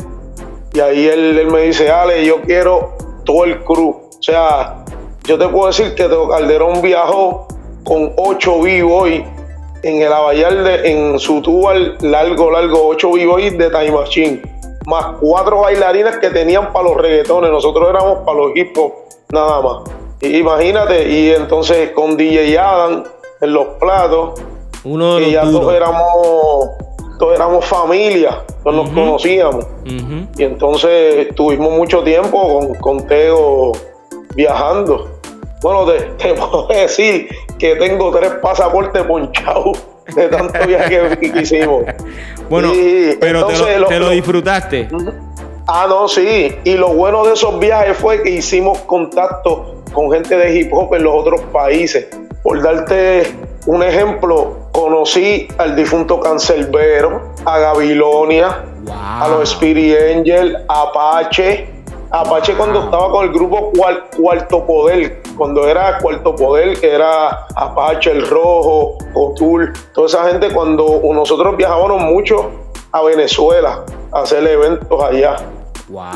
y 0.74 0.80
ahí 0.80 1.08
él, 1.08 1.48
me 1.52 1.64
dice, 1.64 1.92
Ale, 1.92 2.26
yo 2.26 2.42
quiero 2.42 2.96
todo 3.26 3.44
el 3.44 3.64
crew. 3.64 3.90
O 3.90 4.24
sea, 4.24 4.86
yo 5.26 5.38
te 5.38 5.48
puedo 5.48 5.68
decir 5.68 5.94
que 5.96 6.08
Teo 6.08 6.30
Calderón 6.30 6.82
viajó 6.82 7.48
con 7.84 8.14
ocho 8.18 8.62
vivos 8.62 9.10
en 9.84 10.02
el 10.02 10.14
Avallarde, 10.14 10.90
en 10.90 11.20
su 11.20 11.42
tubo 11.42 11.74
largo, 11.74 12.52
largo, 12.52 12.88
ocho 12.88 13.12
vivos 13.12 13.42
de 13.42 13.70
Time 13.70 13.92
Machine, 13.92 14.42
más 14.86 15.18
cuatro 15.20 15.62
bailarines 15.62 16.18
que 16.18 16.30
tenían 16.30 16.72
para 16.72 16.86
los 16.86 16.98
reggaetones. 16.98 17.52
Nosotros 17.52 17.90
éramos 17.90 18.20
para 18.20 18.38
los 18.38 18.56
hip 18.56 18.78
hop, 18.78 18.94
nada 19.30 19.62
más. 19.62 20.01
Imagínate, 20.22 21.10
y 21.10 21.32
entonces 21.32 21.92
con 21.92 22.18
DJ 22.18 22.58
Adam 22.58 23.04
en 23.42 23.54
los 23.54 23.68
platos, 23.80 24.42
uno 24.84 25.20
y 25.20 25.32
ya 25.32 25.42
todos 25.42 25.74
éramos, 25.74 26.70
todos 27.20 27.36
éramos 27.36 27.66
familia, 27.66 28.44
todos 28.64 28.76
nos 28.76 28.90
conocíamos. 28.90 29.66
Y 30.38 30.44
entonces 30.44 31.34
tuvimos 31.36 31.72
mucho 31.72 32.04
tiempo 32.04 32.60
con, 32.60 32.76
con 32.76 33.08
Teo 33.08 33.72
viajando. 34.36 35.20
Bueno, 35.62 35.86
te, 36.18 36.34
puedo 36.34 36.68
decir 36.68 37.30
que 37.60 37.76
tengo 37.76 38.12
tres 38.12 38.32
pasaportes 38.42 39.04
ponchados 39.04 39.78
de 40.16 40.28
tanto 40.28 40.68
viaje 40.68 41.18
que, 41.20 41.42
hicimos. 41.42 41.84
Bueno, 42.50 42.74
pero 43.22 43.48
te, 43.48 43.98
lo, 43.98 44.10
disfrutaste. 44.10 44.90
Ah, 45.68 45.86
no, 45.88 46.10
sí. 46.10 46.54
Y 46.66 46.74
lo 46.74 46.90
bueno 46.90 47.24
de 47.24 47.32
esos 47.32 47.58
viajes 47.60 47.96
fue 47.96 48.22
que 48.22 48.30
hicimos 48.30 48.80
contacto 48.80 49.81
con 49.94 50.12
gente 50.12 50.36
de 50.36 50.58
hip 50.58 50.74
hop 50.74 50.94
en 50.96 51.04
los 51.04 51.14
otros 51.14 51.42
países. 51.52 52.08
Por 52.44 52.62
darte 52.62 53.24
un 53.68 53.84
ejemplo, 53.84 54.70
conocí 54.72 55.48
al 55.58 55.76
difunto 55.76 56.20
Cancelbero, 56.20 57.34
a 57.46 57.60
Gabilonia, 57.60 58.66
a 58.90 59.28
los 59.30 59.52
Spirit 59.52 59.96
Angel, 60.16 60.58
a 60.68 60.82
Apache. 60.84 61.70
Apache 62.10 62.56
cuando 62.56 62.84
estaba 62.84 63.12
con 63.12 63.26
el 63.26 63.32
grupo 63.32 63.72
Cuarto 64.18 64.66
Poder, 64.66 65.22
cuando 65.38 65.68
era 65.68 65.98
Cuarto 66.00 66.36
Poder, 66.36 66.80
que 66.80 66.94
era 66.94 67.46
Apache, 67.56 68.12
El 68.12 68.28
Rojo, 68.28 68.98
Cotul, 69.14 69.72
toda 69.94 70.08
esa 70.08 70.30
gente, 70.30 70.52
cuando 70.52 71.02
nosotros 71.14 71.56
viajábamos 71.56 72.02
mucho 72.02 72.52
a 72.92 73.04
Venezuela 73.04 73.86
a 74.12 74.22
hacer 74.22 74.46
eventos 74.46 75.02
allá. 75.02 75.38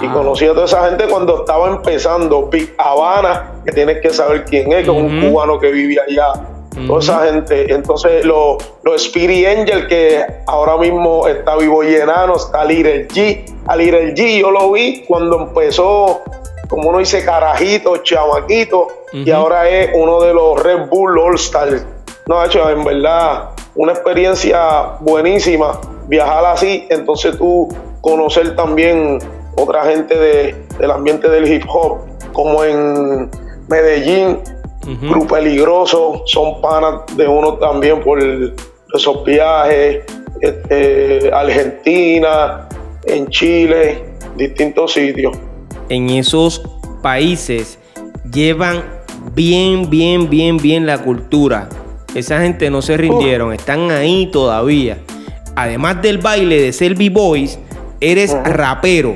Y 0.01 0.07
conocí 0.07 0.45
a 0.45 0.53
toda 0.53 0.65
esa 0.65 0.89
gente 0.89 1.05
cuando 1.07 1.39
estaba 1.39 1.67
empezando. 1.67 2.47
Big 2.47 2.73
Habana, 2.77 3.51
que 3.65 3.71
tienes 3.71 4.01
que 4.01 4.09
saber 4.11 4.45
quién 4.45 4.71
es, 4.71 4.85
que 4.85 4.91
es 4.91 5.03
un 5.03 5.21
cubano 5.21 5.59
que 5.59 5.71
vivía 5.71 6.03
allá 6.07 6.33
toda 6.87 6.99
esa 6.99 7.25
gente. 7.25 7.73
Entonces, 7.73 8.25
los 8.25 8.57
lo 8.83 8.95
Spirit 8.95 9.47
Angel, 9.47 9.87
que 9.87 10.25
ahora 10.47 10.77
mismo 10.77 11.27
está 11.27 11.55
vivo 11.55 11.83
y 11.83 11.95
enano, 11.95 12.35
está 12.35 12.63
Little 12.65 13.07
G. 13.07 13.45
A 13.67 13.75
Little 13.75 14.13
G 14.13 14.39
yo 14.39 14.51
lo 14.51 14.71
vi 14.71 15.03
cuando 15.07 15.39
empezó, 15.39 16.21
como 16.69 16.89
uno 16.89 16.99
dice, 16.99 17.23
carajito, 17.23 17.97
chamaquito, 17.97 18.87
y 19.13 19.31
ahora 19.31 19.69
es 19.69 19.91
uno 19.93 20.21
de 20.21 20.33
los 20.33 20.61
Red 20.61 20.87
Bull 20.89 21.17
All 21.17 21.35
Stars. 21.35 21.85
No, 22.27 22.43
hecho, 22.43 22.69
en 22.69 22.83
verdad, 22.83 23.51
una 23.75 23.93
experiencia 23.93 24.97
buenísima 24.99 25.79
viajar 26.07 26.45
así, 26.45 26.85
entonces 26.89 27.37
tú 27.37 27.69
conocer 28.01 28.55
también 28.55 29.19
otra 29.55 29.85
gente 29.85 30.15
de, 30.15 30.55
del 30.79 30.91
ambiente 30.91 31.29
del 31.29 31.51
hip 31.51 31.63
hop, 31.67 31.99
como 32.33 32.63
en 32.63 33.29
Medellín, 33.67 34.39
Grupo 35.01 35.35
Peligroso, 35.35 36.21
son 36.25 36.61
panas 36.61 37.01
de 37.17 37.27
uno 37.27 37.55
también 37.55 38.01
por 38.01 38.19
esos 38.21 39.23
viajes, 39.25 40.03
este, 40.41 41.31
Argentina, 41.33 42.69
en 43.05 43.27
Chile, 43.29 44.03
distintos 44.35 44.93
sitios. 44.93 45.35
En 45.89 46.09
esos 46.09 46.61
países 47.01 47.79
llevan 48.31 48.83
bien, 49.33 49.89
bien, 49.89 50.29
bien, 50.29 50.57
bien 50.57 50.85
la 50.85 50.99
cultura. 50.99 51.69
Esa 52.13 52.41
gente 52.41 52.69
no 52.69 52.81
se 52.81 52.95
rindieron, 52.95 53.53
están 53.53 53.91
ahí 53.91 54.29
todavía. 54.31 54.99
Además 55.55 56.01
del 56.01 56.17
baile 56.17 56.61
de 56.61 56.73
ser 56.73 56.95
B-Boys, 56.95 57.59
eres 57.99 58.35
rapero. 58.43 59.15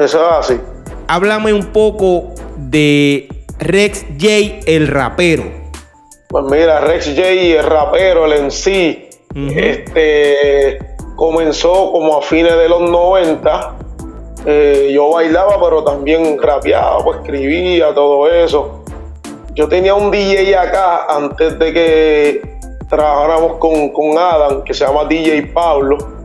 Eso 0.00 0.18
es 0.18 0.32
así. 0.32 0.60
Háblame 1.08 1.52
un 1.52 1.66
poco 1.66 2.32
de 2.56 3.28
Rex 3.58 4.06
J, 4.18 4.62
el 4.66 4.88
rapero? 4.88 5.44
Pues 6.28 6.44
mira, 6.46 6.80
Rex 6.80 7.08
J, 7.08 7.28
el 7.28 7.64
rapero, 7.64 8.24
el 8.24 8.32
en 8.32 8.50
sí, 8.50 9.10
este, 9.34 10.78
comenzó 11.16 11.92
como 11.92 12.16
a 12.16 12.22
fines 12.22 12.56
de 12.56 12.70
los 12.70 12.80
90. 12.88 13.76
Eh, 14.46 14.90
yo 14.94 15.10
bailaba, 15.10 15.62
pero 15.62 15.84
también 15.84 16.40
rapeaba, 16.40 17.04
pues 17.04 17.18
escribía, 17.18 17.92
todo 17.92 18.26
eso. 18.32 18.82
Yo 19.52 19.68
tenía 19.68 19.94
un 19.94 20.10
DJ 20.10 20.56
acá 20.56 21.14
antes 21.14 21.58
de 21.58 21.72
que 21.74 22.58
trabajáramos 22.88 23.58
con, 23.58 23.90
con 23.90 24.16
Adam, 24.16 24.64
que 24.64 24.72
se 24.72 24.86
llama 24.86 25.04
DJ 25.04 25.42
Pablo, 25.52 26.19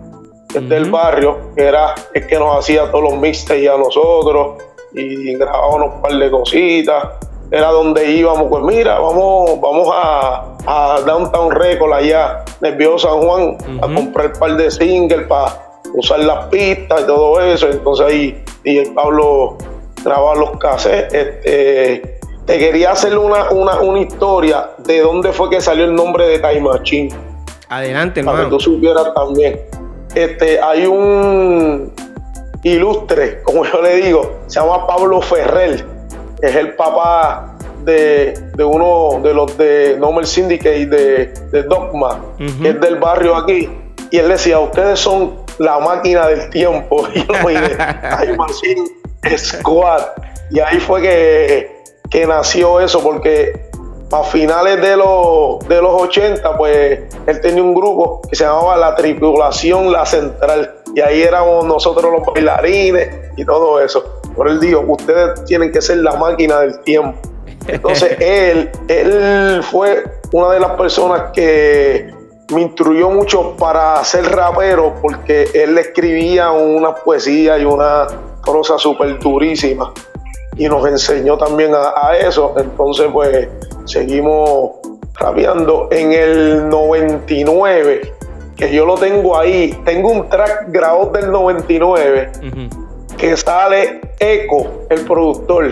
que 0.55 0.63
es 0.63 0.69
del 0.69 0.89
barrio, 0.89 1.51
que 1.55 1.63
era 1.63 1.93
el 2.13 2.25
que 2.27 2.39
nos 2.39 2.57
hacía 2.57 2.89
todos 2.89 3.03
los 3.03 3.17
mixtapes 3.17 3.69
a 3.69 3.77
nosotros 3.77 4.63
y 4.93 5.35
grabábamos 5.35 5.95
un 5.95 6.01
par 6.01 6.13
de 6.13 6.31
cositas 6.31 7.03
era 7.51 7.71
donde 7.71 8.11
íbamos, 8.11 8.47
pues 8.49 8.63
mira, 8.63 8.99
vamos, 8.99 9.59
vamos 9.61 9.89
a, 9.93 10.57
a 10.65 10.99
Downtown 11.05 11.51
Record 11.51 11.93
allá, 11.93 12.43
Nervioso 12.59 13.07
San 13.07 13.21
Juan, 13.21 13.57
a 13.81 13.93
comprar 13.93 14.27
un 14.27 14.39
par 14.39 14.57
de 14.57 14.71
singles 14.71 15.27
para 15.27 15.61
usar 15.93 16.19
las 16.19 16.45
pistas 16.47 17.01
y 17.01 17.05
todo 17.05 17.39
eso. 17.41 17.67
Entonces 17.69 18.07
ahí 18.07 18.43
y 18.63 18.79
el 18.79 18.93
Pablo 18.93 19.57
grababa 20.03 20.35
los 20.35 20.57
cassettes. 20.57 21.13
Este, 21.13 22.19
te 22.45 22.57
quería 22.57 22.91
hacer 22.91 23.17
una, 23.17 23.49
una, 23.51 23.79
una, 23.79 23.99
historia 23.99 24.71
de 24.79 25.01
dónde 25.01 25.31
fue 25.31 25.49
que 25.49 25.61
salió 25.61 25.85
el 25.85 25.95
nombre 25.95 26.27
de 26.27 26.39
Time 26.39 26.61
Machine. 26.61 27.09
Adelante, 27.69 28.23
Para 28.23 28.43
que 28.43 28.49
tú 28.49 28.59
supieras 28.59 29.13
también. 29.13 29.61
Este, 30.15 30.59
hay 30.59 30.85
un 30.85 31.93
ilustre, 32.63 33.43
como 33.43 33.65
yo 33.65 33.81
le 33.81 33.97
digo, 33.97 34.39
se 34.47 34.59
llama 34.59 34.87
Pablo 34.87 35.21
Ferrer 35.21 35.95
es 36.41 36.55
el 36.55 36.75
papá 36.75 37.55
de, 37.83 38.33
uno 38.57 39.19
de 39.21 39.33
los 39.33 39.57
de 39.57 39.97
Normal 39.99 40.25
Syndicate 40.25 40.85
de, 40.85 41.33
de 41.51 41.63
Dogma, 41.63 42.21
que 42.61 42.69
es 42.69 42.81
del 42.81 42.97
barrio 42.97 43.35
aquí. 43.35 43.69
Y 44.11 44.17
él 44.17 44.29
decía, 44.29 44.59
ustedes 44.59 44.99
son 44.99 45.43
la 45.59 45.79
máquina 45.79 46.27
del 46.27 46.49
tiempo. 46.49 47.07
Y 47.13 47.19
yo 47.19 47.33
me 47.45 47.53
Time 47.53 48.37
Machine 48.37 49.37
Squad. 49.37 50.01
y 50.51 50.59
ahí 50.59 50.79
fue 50.79 51.01
que, 51.01 51.83
que 52.09 52.27
nació 52.27 52.79
eso, 52.79 53.01
porque 53.01 53.69
a 54.11 54.23
finales 54.23 54.81
de 54.81 54.95
los, 54.97 55.59
de 55.67 55.81
los 55.81 56.01
80, 56.03 56.57
pues 56.57 56.99
él 57.25 57.41
tenía 57.41 57.63
un 57.63 57.73
grupo 57.73 58.21
que 58.29 58.35
se 58.35 58.43
llamaba 58.43 58.77
La 58.77 58.95
Tripulación 58.95 59.91
La 59.91 60.05
Central. 60.05 60.75
Y 60.93 61.01
ahí 61.01 61.21
éramos 61.21 61.65
nosotros 61.65 62.11
los 62.11 62.25
bailarines 62.33 63.31
y 63.35 63.45
todo 63.45 63.79
eso. 63.79 64.21
Por 64.35 64.47
él 64.47 64.59
dijo, 64.59 64.83
ustedes 64.87 65.43
tienen 65.45 65.71
que 65.71 65.81
ser 65.81 65.97
la 65.97 66.15
máquina 66.15 66.59
del 66.59 66.79
tiempo. 66.81 67.17
Entonces 67.67 68.17
él, 68.19 68.69
él 68.87 69.63
fue 69.63 70.03
una 70.31 70.51
de 70.51 70.59
las 70.59 70.71
personas 70.71 71.31
que 71.33 72.13
me 72.53 72.61
instruyó 72.61 73.09
mucho 73.09 73.55
para 73.57 74.03
ser 74.03 74.25
rapero 74.31 74.93
porque 75.01 75.49
él 75.53 75.77
escribía 75.79 76.51
una 76.51 76.93
poesía 76.93 77.57
y 77.57 77.65
una 77.65 78.05
prosa 78.43 78.77
súper 78.77 79.17
durísima 79.17 79.91
y 80.57 80.67
nos 80.67 80.87
enseñó 80.87 81.37
también 81.37 81.73
a, 81.73 82.15
eso. 82.17 82.53
Entonces, 82.57 83.07
pues 83.11 83.47
seguimos 83.85 84.71
rapeando. 85.13 85.89
En 85.91 86.11
el 86.13 86.69
99, 86.69 88.13
que 88.55 88.73
yo 88.73 88.85
lo 88.85 88.95
tengo 88.95 89.37
ahí, 89.37 89.77
tengo 89.85 90.09
un 90.09 90.29
track 90.29 90.65
grabado 90.69 91.11
del 91.11 91.31
99 91.31 92.31
que 93.17 93.37
sale 93.37 94.01
Eco, 94.19 94.85
el 94.89 95.01
productor. 95.01 95.69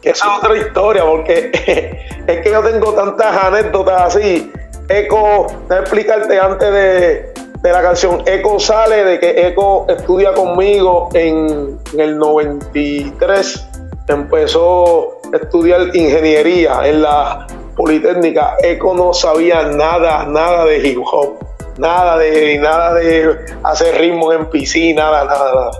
Que 0.00 0.10
esa 0.10 0.26
es 0.26 0.38
otra 0.38 0.56
historia, 0.56 1.04
porque 1.04 1.50
es 2.26 2.40
que 2.40 2.50
yo 2.50 2.62
tengo 2.62 2.92
tantas 2.92 3.44
anécdotas 3.44 4.16
así. 4.16 4.52
Eco, 4.88 5.46
te 5.68 5.76
explicarte 5.76 6.38
antes 6.38 6.70
de, 6.70 7.32
de 7.62 7.72
la 7.72 7.82
canción. 7.82 8.22
Eco 8.26 8.60
sale 8.60 9.04
de 9.04 9.18
que 9.18 9.46
Eco 9.46 9.86
estudia 9.88 10.34
conmigo 10.34 11.08
en, 11.14 11.78
en 11.94 12.00
el 12.00 12.18
93 12.18 13.73
empezó 14.08 15.20
a 15.32 15.36
estudiar 15.36 15.94
ingeniería 15.94 16.86
en 16.86 17.02
la 17.02 17.46
Politécnica. 17.76 18.56
Eco 18.62 18.94
no 18.94 19.12
sabía 19.12 19.64
nada, 19.64 20.24
nada 20.26 20.64
de 20.64 20.78
hip 20.78 21.00
hop, 21.04 21.38
nada 21.76 22.18
de, 22.18 22.58
nada 22.58 22.94
de 22.94 23.36
hacer 23.64 23.98
ritmos 23.98 24.34
en 24.34 24.46
piscina, 24.46 25.10
nada, 25.10 25.24
nada. 25.24 25.70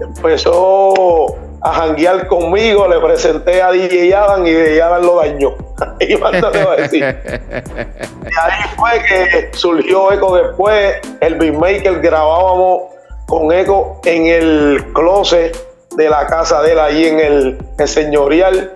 Empezó 0.00 1.36
a 1.60 1.72
janguear 1.72 2.26
conmigo, 2.26 2.88
le 2.88 2.98
presenté 3.00 3.62
a 3.62 3.70
DJ 3.70 4.14
Adam 4.14 4.46
y 4.46 4.52
DJ 4.52 4.82
Adam 4.82 5.02
lo 5.04 5.16
dañó. 5.16 5.54
y 6.00 6.14
a 6.14 6.76
decir. 6.76 7.02
y 7.24 8.40
ahí 8.40 8.62
fue 8.76 9.02
que 9.08 9.50
surgió 9.52 10.12
Eco 10.12 10.36
después, 10.36 10.96
el 11.20 11.34
beatmaker 11.36 12.00
grabábamos 12.00 12.82
con 13.26 13.52
Eco 13.52 14.00
en 14.04 14.26
el 14.26 14.84
closet 14.92 15.71
de 15.96 16.08
la 16.08 16.26
casa 16.26 16.62
de 16.62 16.72
él 16.72 16.78
ahí 16.78 17.06
en 17.06 17.20
el, 17.20 17.58
señorial, 17.86 18.72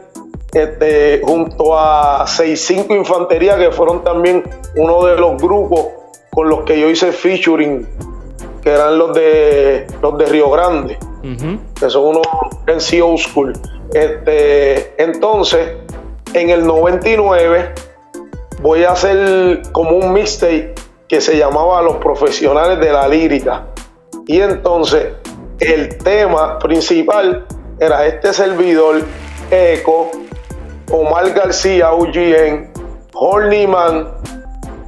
este, 0.52 1.20
junto 1.22 1.78
a 1.78 2.26
65 2.26 2.94
Infantería, 2.94 3.56
que 3.56 3.70
fueron 3.70 4.02
también 4.02 4.42
uno 4.76 5.04
de 5.06 5.16
los 5.16 5.40
grupos 5.40 5.86
con 6.30 6.48
los 6.48 6.64
que 6.64 6.78
yo 6.78 6.90
hice 6.90 7.12
featuring, 7.12 7.86
que 8.62 8.70
eran 8.70 8.98
los 8.98 9.14
de 9.14 9.86
los 10.02 10.18
de 10.18 10.26
Río 10.26 10.50
Grande, 10.50 10.98
que 11.78 11.90
son 11.90 12.04
unos 12.04 12.26
en 12.66 13.02
Old 13.02 13.18
School. 13.18 13.52
Este, 13.92 15.02
entonces, 15.02 15.72
en 16.34 16.50
el 16.50 16.66
99 16.66 17.72
voy 18.60 18.84
a 18.84 18.92
hacer 18.92 19.62
como 19.72 19.96
un 19.96 20.12
mixtape 20.12 20.74
que 21.08 21.20
se 21.20 21.38
llamaba 21.38 21.80
Los 21.82 21.96
Profesionales 21.96 22.80
de 22.80 22.92
la 22.92 23.06
Lírica. 23.06 23.66
Y 24.26 24.40
entonces 24.40 25.12
el 25.60 25.96
tema 25.98 26.58
principal 26.58 27.46
era 27.80 28.06
este 28.06 28.32
servidor, 28.32 29.02
Eco, 29.50 30.10
Omar 30.90 31.30
García, 31.32 31.92
UGN, 31.92 32.70
Horniman, 33.14 34.08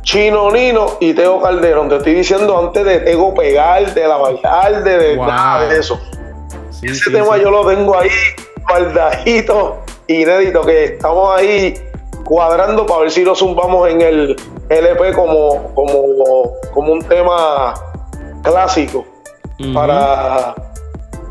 Chino 0.02 0.50
Nino 0.50 0.96
y 1.00 1.14
Teo 1.14 1.40
Calderón. 1.40 1.88
Te 1.88 1.96
estoy 1.96 2.14
diciendo 2.14 2.58
antes 2.58 2.84
de 2.84 3.00
Tego 3.00 3.34
pegar, 3.34 3.92
de 3.94 4.06
la 4.06 4.16
bailar, 4.16 4.84
de, 4.84 5.16
nada 5.16 5.68
de 5.68 5.78
eso. 5.78 6.00
Ese 6.82 7.10
tema 7.10 7.36
yo 7.38 7.50
lo 7.50 7.66
tengo 7.66 7.98
ahí 7.98 8.10
guardadito, 8.68 9.78
inédito, 10.06 10.62
que 10.62 10.84
estamos 10.84 11.36
ahí 11.36 11.74
cuadrando 12.24 12.86
para 12.86 13.02
ver 13.02 13.10
si 13.10 13.24
lo 13.24 13.34
zumbamos 13.34 13.88
en 13.88 14.02
el 14.02 14.36
LP 14.68 15.12
como, 15.14 15.72
como, 15.74 16.52
como 16.72 16.92
un 16.92 17.02
tema 17.02 17.74
clásico 18.42 19.04
para, 19.74 20.54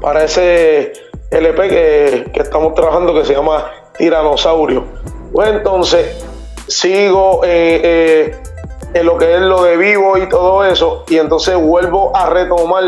para 0.02 0.24
ese 0.24 0.94
LP 1.32 1.70
que, 1.70 2.42
estamos 2.42 2.74
trabajando 2.74 3.14
que 3.14 3.26
se 3.26 3.34
llama 3.34 3.72
Tiranosaurio. 3.98 4.86
Pues 5.32 5.50
entonces 5.50 6.24
sigo 6.68 7.42
eh, 7.44 7.82
eh, 7.84 8.36
en 8.94 9.06
lo 9.06 9.18
que 9.18 9.36
es 9.36 9.42
lo 9.42 9.64
de 9.64 9.78
vivo 9.78 10.18
y 10.18 10.28
todo 10.30 10.64
eso, 10.66 11.04
y 11.08 11.18
entonces 11.18 11.56
vuelvo 11.56 12.16
a 12.16 12.30
retomar 12.30 12.84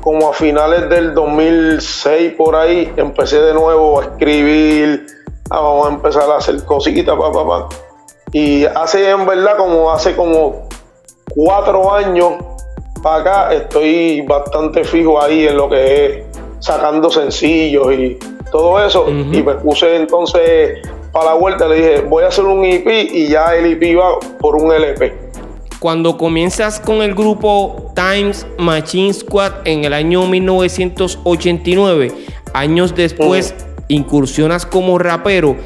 como 0.00 0.30
a 0.30 0.32
finales 0.32 0.88
del 0.88 1.14
2006 1.14 2.34
por 2.36 2.56
ahí, 2.56 2.92
empecé 2.96 3.40
de 3.40 3.52
nuevo 3.52 4.00
a 4.00 4.04
escribir, 4.04 5.06
vamos 5.48 5.86
a 5.86 5.90
empezar 5.90 6.30
a 6.30 6.36
hacer 6.36 6.64
cositas, 6.64 7.16
pa, 7.16 7.32
pa, 7.32 7.46
pa. 7.46 7.68
Y 8.32 8.64
hace 8.64 9.10
en 9.10 9.26
verdad 9.26 9.56
como 9.56 9.90
hace 9.90 10.14
como 10.14 10.68
cuatro 11.34 11.92
años 11.92 12.34
para 13.02 13.20
acá 13.20 13.54
estoy 13.54 14.22
bastante 14.22 14.84
fijo 14.84 15.20
ahí 15.20 15.46
en 15.46 15.56
lo 15.56 15.68
que 15.68 16.06
es 16.06 16.24
sacando 16.60 17.10
sencillos 17.10 17.92
y 17.92 18.18
todo 18.52 18.84
eso. 18.84 19.08
Y 19.08 19.42
me 19.42 19.54
puse 19.54 19.96
entonces 19.96 20.78
para 21.12 21.26
la 21.26 21.34
vuelta, 21.34 21.66
le 21.66 21.76
dije, 21.76 22.00
voy 22.02 22.24
a 22.24 22.28
hacer 22.28 22.44
un 22.44 22.64
EP 22.64 22.86
y 23.12 23.28
ya 23.28 23.54
el 23.54 23.72
EP 23.72 23.98
va 23.98 24.18
por 24.38 24.56
un 24.56 24.72
LP. 24.72 25.30
Cuando 25.80 26.16
comienzas 26.18 26.78
con 26.78 27.02
el 27.02 27.14
grupo 27.14 27.92
Times 27.94 28.46
Machine 28.58 29.14
Squad 29.14 29.52
en 29.64 29.84
el 29.84 29.94
año 29.94 30.26
1989, 30.26 32.12
años 32.52 32.94
después 32.94 33.54
incursionas 33.88 34.66
como 34.66 34.98
rapero 34.98 35.56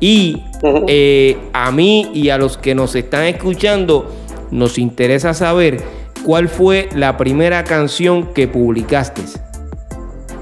y 0.00 0.44
eh, 0.86 1.36
a 1.52 1.70
mí 1.72 2.10
y 2.14 2.30
a 2.30 2.38
los 2.38 2.56
que 2.56 2.74
nos 2.74 2.94
están 2.94 3.24
escuchando 3.24 4.10
nos 4.50 4.78
interesa 4.78 5.34
saber 5.34 5.82
¿cuál 6.24 6.48
fue 6.48 6.88
la 6.94 7.16
primera 7.16 7.64
canción 7.64 8.32
que 8.32 8.48
publicaste? 8.48 9.22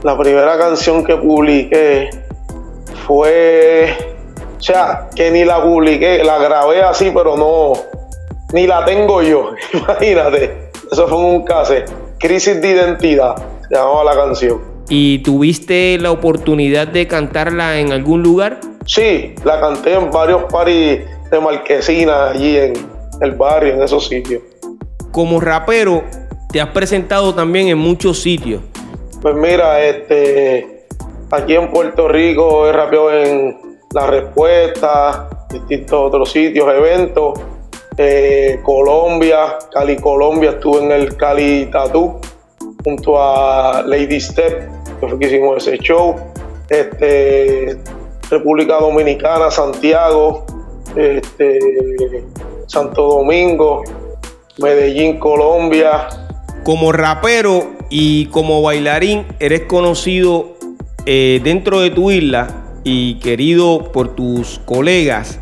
La 0.02 0.16
primera 0.16 0.56
canción 0.56 1.04
que 1.04 1.16
publiqué 1.16 2.10
fue, 3.06 3.94
o 4.58 4.62
sea, 4.62 5.08
que 5.14 5.30
ni 5.30 5.44
la 5.44 5.62
publiqué, 5.62 6.22
la 6.24 6.38
grabé 6.38 6.82
así, 6.82 7.10
pero 7.14 7.36
no, 7.36 7.72
ni 8.52 8.66
la 8.66 8.84
tengo 8.84 9.22
yo, 9.22 9.50
imagínate. 9.74 10.70
Eso 10.90 11.08
fue 11.08 11.18
un 11.18 11.44
cassette, 11.44 11.90
Crisis 12.18 12.60
de 12.60 12.68
Identidad, 12.68 13.36
se 13.68 13.74
llamaba 13.74 14.04
la 14.04 14.14
canción. 14.14 14.60
¿Y 14.88 15.20
tuviste 15.20 15.98
la 15.98 16.10
oportunidad 16.10 16.86
de 16.86 17.06
cantarla 17.06 17.78
en 17.78 17.92
algún 17.92 18.22
lugar? 18.22 18.60
Sí, 18.84 19.34
la 19.44 19.60
canté 19.60 19.94
en 19.94 20.10
varios 20.10 20.44
paris 20.52 21.00
de 21.30 21.40
Marquesina, 21.40 22.30
allí 22.30 22.56
en 22.56 22.72
el 23.20 23.32
barrio, 23.32 23.74
en 23.74 23.82
esos 23.82 24.06
sitios 24.06 24.42
como 25.12 25.40
rapero 25.40 26.03
te 26.51 26.61
has 26.61 26.68
presentado 26.70 27.35
también 27.35 27.68
en 27.68 27.79
muchos 27.79 28.20
sitios. 28.20 28.62
Pues 29.20 29.35
mira, 29.37 29.83
este, 29.85 30.87
aquí 31.31 31.55
en 31.55 31.70
Puerto 31.70 32.09
Rico 32.09 32.66
he 32.66 32.72
rapeado 32.72 33.12
en 33.12 33.57
La 33.92 34.07
Respuesta, 34.07 35.46
distintos 35.51 36.09
otros 36.09 36.33
sitios, 36.33 36.68
eventos. 36.75 37.38
Eh, 37.96 38.59
Colombia, 38.62 39.59
Cali, 39.70 39.96
Colombia, 39.96 40.51
estuve 40.51 40.83
en 40.83 40.92
el 40.92 41.16
Cali 41.16 41.66
Tattoo 41.66 42.20
junto 42.83 43.22
a 43.22 43.83
Lady 43.87 44.18
Step, 44.18 44.68
que 44.98 45.09
fue 45.09 45.18
que 45.18 45.27
hicimos 45.27 45.66
ese 45.66 45.79
show. 45.79 46.16
Este, 46.68 47.79
República 48.31 48.81
Dominicana, 48.81 49.51
Santiago, 49.51 50.46
este, 50.96 52.25
Santo 52.66 53.03
Domingo, 53.03 53.85
Medellín, 54.58 55.18
Colombia. 55.18 56.08
Como 56.64 56.92
rapero 56.92 57.72
y 57.90 58.26
como 58.26 58.62
bailarín, 58.62 59.26
eres 59.40 59.62
conocido 59.62 60.52
eh, 61.06 61.40
dentro 61.42 61.80
de 61.80 61.90
tu 61.90 62.10
isla 62.10 62.48
y 62.84 63.14
querido 63.16 63.90
por 63.92 64.14
tus 64.14 64.60
colegas. 64.64 65.40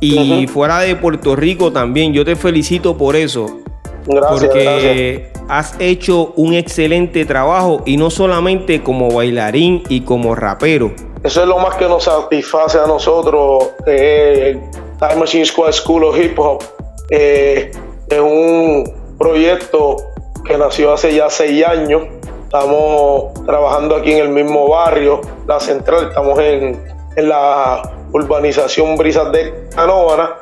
Y 0.00 0.46
fuera 0.46 0.80
de 0.80 0.94
Puerto 0.94 1.34
Rico 1.34 1.72
también. 1.72 2.12
Yo 2.12 2.24
te 2.24 2.36
felicito 2.36 2.96
por 2.96 3.16
eso. 3.16 3.58
Gracias. 4.06 4.40
Porque 4.40 5.32
has 5.48 5.74
hecho 5.80 6.32
un 6.36 6.54
excelente 6.54 7.24
trabajo 7.24 7.82
y 7.84 7.96
no 7.96 8.10
solamente 8.10 8.82
como 8.82 9.10
bailarín 9.10 9.82
y 9.88 10.02
como 10.02 10.34
rapero. 10.34 10.92
Eso 11.24 11.42
es 11.42 11.48
lo 11.48 11.58
más 11.58 11.74
que 11.76 11.86
nos 11.86 12.04
satisface 12.04 12.78
a 12.78 12.86
nosotros, 12.86 13.70
eh, 13.86 14.58
Time 15.00 15.16
Machine 15.16 15.44
Squad 15.44 15.72
School 15.72 16.04
of 16.04 16.18
Hip 16.18 16.38
Hop. 16.38 16.62
Eh, 17.10 17.72
es 18.10 18.20
un 18.20 19.16
proyecto 19.18 19.96
que 20.44 20.56
nació 20.56 20.92
hace 20.92 21.14
ya 21.14 21.28
seis 21.28 21.64
años 21.66 22.02
Estamos 22.48 23.34
trabajando 23.44 23.96
aquí 23.96 24.12
en 24.12 24.20
el 24.20 24.28
mismo 24.30 24.70
barrio, 24.70 25.20
la 25.46 25.60
central, 25.60 26.08
estamos 26.08 26.38
en, 26.38 26.82
en 27.14 27.28
la 27.28 27.82
urbanización 28.10 28.96
Brisas 28.96 29.30
de 29.32 29.68
Canóvana, 29.74 30.34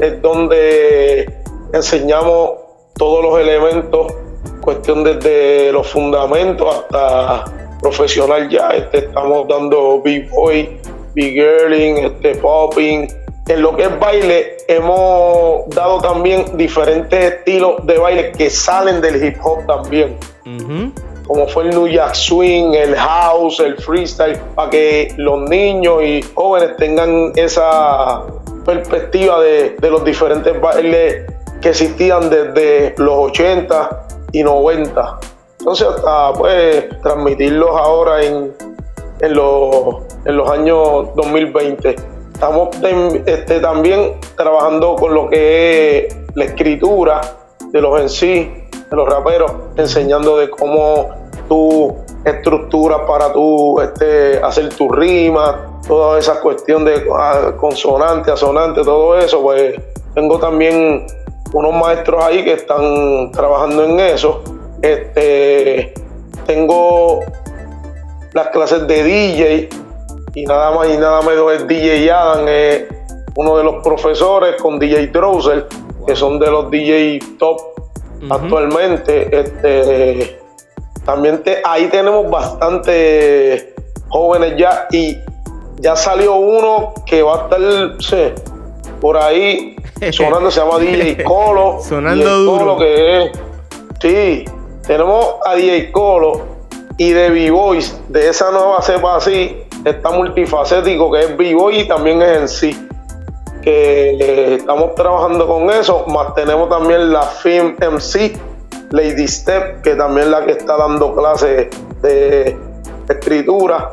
es 0.00 0.22
donde 0.22 1.30
enseñamos 1.74 2.52
todos 2.94 3.22
los 3.22 3.38
elementos, 3.38 4.10
cuestión 4.62 5.04
desde 5.04 5.70
los 5.70 5.86
fundamentos 5.86 6.74
hasta 6.74 7.44
profesional 7.82 8.48
ya. 8.48 8.70
Este, 8.70 9.00
estamos 9.00 9.46
dando 9.46 10.00
b-boy, 10.00 10.80
b-girling, 11.14 11.98
este, 12.06 12.36
popping. 12.36 13.06
En 13.50 13.62
lo 13.62 13.74
que 13.74 13.82
es 13.82 13.98
baile, 13.98 14.58
hemos 14.68 15.68
dado 15.70 16.00
también 16.00 16.56
diferentes 16.56 17.34
estilos 17.34 17.84
de 17.84 17.98
baile 17.98 18.30
que 18.30 18.48
salen 18.48 19.00
del 19.00 19.24
hip 19.24 19.38
hop 19.42 19.66
también. 19.66 20.16
Como 21.26 21.48
fue 21.48 21.64
el 21.64 21.70
New 21.70 21.88
Jack 21.88 22.14
Swing, 22.14 22.74
el 22.74 22.94
house, 22.94 23.58
el 23.58 23.76
freestyle, 23.76 24.38
para 24.54 24.70
que 24.70 25.12
los 25.16 25.50
niños 25.50 26.00
y 26.00 26.22
jóvenes 26.32 26.76
tengan 26.76 27.32
esa 27.34 28.22
perspectiva 28.64 29.40
de, 29.40 29.70
de 29.80 29.90
los 29.90 30.04
diferentes 30.04 30.60
bailes 30.60 31.26
que 31.60 31.70
existían 31.70 32.30
desde 32.30 32.94
los 32.98 33.30
80 33.30 34.06
y 34.30 34.44
90. 34.44 35.18
Entonces, 35.58 35.88
hasta 35.88 36.32
pues 36.34 36.88
transmitirlos 37.02 37.70
ahora 37.70 38.22
en, 38.22 38.54
en, 39.18 39.34
los, 39.34 39.96
en 40.24 40.36
los 40.36 40.48
años 40.48 41.08
2020. 41.16 42.19
Estamos 42.40 42.70
este, 43.26 43.60
también 43.60 44.14
trabajando 44.34 44.96
con 44.96 45.12
lo 45.12 45.28
que 45.28 46.06
es 46.06 46.16
la 46.32 46.46
escritura 46.46 47.20
de 47.70 47.82
los 47.82 48.00
en 48.00 48.08
sí, 48.08 48.50
de 48.70 48.96
los 48.96 49.06
raperos, 49.06 49.52
enseñando 49.76 50.38
de 50.38 50.48
cómo 50.48 51.10
tú 51.50 51.94
estructuras 52.24 53.00
para 53.06 53.30
tú 53.30 53.78
este, 53.82 54.40
hacer 54.42 54.70
tu 54.70 54.90
rima, 54.90 55.80
toda 55.86 56.18
esa 56.18 56.40
cuestión 56.40 56.82
de 56.86 57.04
ah, 57.14 57.52
consonante, 57.58 58.30
asonante, 58.30 58.84
todo 58.84 59.18
eso, 59.18 59.42
pues 59.42 59.74
tengo 60.14 60.38
también 60.38 61.06
unos 61.52 61.74
maestros 61.74 62.24
ahí 62.24 62.42
que 62.42 62.54
están 62.54 63.32
trabajando 63.32 63.84
en 63.84 64.00
eso. 64.00 64.42
Este, 64.80 65.92
tengo 66.46 67.20
las 68.32 68.48
clases 68.48 68.86
de 68.86 69.02
DJ 69.02 69.79
y 70.34 70.44
nada 70.44 70.70
más 70.72 70.88
y 70.88 70.96
nada 70.96 71.22
menos 71.22 71.52
es 71.52 71.66
DJ 71.66 72.10
Adam, 72.10 72.48
es 72.48 72.84
uno 73.36 73.56
de 73.56 73.64
los 73.64 73.82
profesores 73.82 74.60
con 74.60 74.78
DJ 74.78 75.08
Drosel, 75.08 75.66
que 76.06 76.14
son 76.14 76.38
de 76.38 76.50
los 76.50 76.70
DJ 76.70 77.18
top 77.38 77.60
actualmente. 78.28 79.28
Este, 79.36 80.38
también 81.04 81.42
ahí 81.64 81.88
tenemos 81.88 82.30
bastantes 82.30 83.68
jóvenes 84.08 84.54
ya 84.56 84.86
y 84.90 85.16
ya 85.78 85.96
salió 85.96 86.34
uno 86.34 86.94
que 87.06 87.22
va 87.22 87.34
a 87.34 87.42
estar 87.44 87.60
por 89.00 89.16
ahí 89.16 89.76
sonando, 90.12 90.50
se 90.50 90.60
llama 90.60 90.78
DJ 90.78 91.24
Colo. 91.24 91.78
sonando 91.88 92.38
duro. 92.40 92.58
Colo 92.58 92.78
que 92.78 93.22
es, 93.22 93.30
sí, 94.00 94.44
tenemos 94.86 95.36
a 95.44 95.54
DJ 95.54 95.90
Colo 95.90 96.42
y 96.98 97.12
de 97.12 97.30
B-Boys, 97.30 97.98
de 98.08 98.28
esa 98.28 98.50
nueva 98.50 98.82
cepa 98.82 99.16
así, 99.16 99.64
está 99.84 100.10
multifacético 100.10 101.10
que 101.10 101.20
es 101.20 101.36
B-Boy 101.36 101.80
y 101.80 101.88
también 101.88 102.22
es 102.22 102.38
en 102.38 102.48
sí. 102.48 102.88
Que 103.62 104.16
eh, 104.18 104.54
estamos 104.54 104.94
trabajando 104.94 105.46
con 105.46 105.70
eso, 105.70 106.06
más 106.06 106.34
tenemos 106.34 106.68
también 106.68 107.12
la 107.12 107.22
Film 107.22 107.76
MC, 107.78 108.32
Lady 108.90 109.28
Step, 109.28 109.82
que 109.82 109.94
también 109.94 110.26
es 110.26 110.30
la 110.32 110.46
que 110.46 110.52
está 110.52 110.76
dando 110.76 111.14
clases 111.14 111.68
de 112.00 112.56
escritura. 113.08 113.92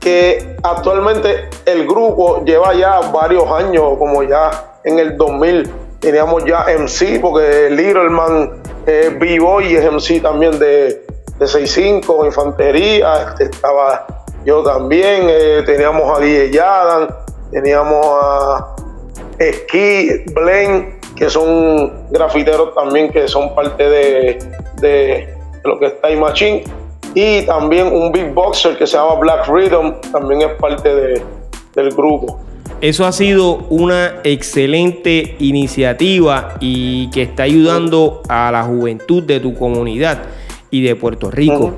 Que 0.00 0.56
actualmente 0.62 1.50
el 1.66 1.86
grupo 1.86 2.42
lleva 2.44 2.74
ya 2.74 3.00
varios 3.12 3.50
años, 3.50 3.96
como 3.98 4.22
ya 4.22 4.78
en 4.84 4.98
el 4.98 5.16
2000 5.16 5.70
teníamos 6.00 6.44
ya 6.46 6.64
MC, 6.78 7.20
porque 7.20 7.68
Little 7.70 8.08
Man 8.08 8.62
es 8.86 9.18
vivo 9.18 9.60
y 9.60 9.76
es 9.76 9.84
MC 9.84 10.22
también 10.22 10.58
de, 10.58 11.04
de 11.38 11.46
6'5, 11.46 12.24
infantería, 12.24 13.28
este, 13.28 13.44
estaba 13.44 14.19
yo 14.44 14.62
también, 14.62 15.26
eh, 15.28 15.62
teníamos 15.66 16.16
a 16.16 16.20
DJ 16.20 16.50
Yadan, 16.50 17.08
teníamos 17.50 18.06
a 18.06 18.76
Ski, 19.40 20.24
Blaine, 20.34 20.98
que 21.16 21.28
son 21.28 22.10
grafiteros 22.10 22.74
también 22.74 23.10
que 23.10 23.28
son 23.28 23.54
parte 23.54 23.88
de, 23.88 24.38
de 24.80 25.34
lo 25.64 25.78
que 25.78 25.86
está 25.86 26.08
Time 26.08 26.20
Machine, 26.20 26.64
y 27.14 27.42
también 27.42 27.88
un 27.88 28.12
beatboxer 28.12 28.78
que 28.78 28.86
se 28.86 28.96
llama 28.96 29.14
Black 29.16 29.48
Rhythm, 29.48 30.00
también 30.12 30.42
es 30.42 30.52
parte 30.60 30.94
de, 30.94 31.22
del 31.74 31.90
grupo. 31.90 32.40
Eso 32.80 33.04
ha 33.04 33.12
sido 33.12 33.66
una 33.68 34.20
excelente 34.24 35.36
iniciativa 35.38 36.54
y 36.60 37.10
que 37.10 37.22
está 37.22 37.42
ayudando 37.42 38.22
a 38.28 38.50
la 38.50 38.62
juventud 38.62 39.22
de 39.22 39.38
tu 39.38 39.54
comunidad 39.54 40.22
y 40.70 40.82
de 40.82 40.96
Puerto 40.96 41.30
Rico. 41.30 41.74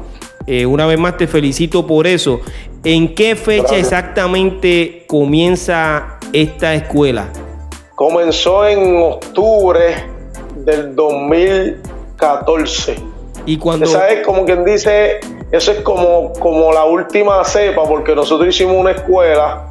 Eh, 0.46 0.66
una 0.66 0.86
vez 0.86 0.98
más 0.98 1.16
te 1.16 1.26
felicito 1.26 1.86
por 1.86 2.06
eso. 2.06 2.40
¿En 2.84 3.14
qué 3.14 3.34
fecha 3.36 3.76
exactamente 3.76 5.04
comienza 5.06 6.18
esta 6.32 6.74
escuela? 6.74 7.28
Comenzó 7.94 8.66
en 8.66 8.96
octubre 8.96 9.94
del 10.56 10.96
2014. 10.96 12.96
Y 13.46 13.56
cuando... 13.58 13.86
Esa 13.86 14.08
es 14.08 14.24
como 14.24 14.44
quien 14.44 14.64
dice, 14.64 15.18
eso 15.50 15.72
es 15.72 15.80
como, 15.80 16.32
como 16.34 16.72
la 16.72 16.84
última 16.84 17.44
cepa, 17.44 17.82
porque 17.84 18.14
nosotros 18.14 18.48
hicimos 18.48 18.76
una 18.76 18.92
escuela 18.92 19.68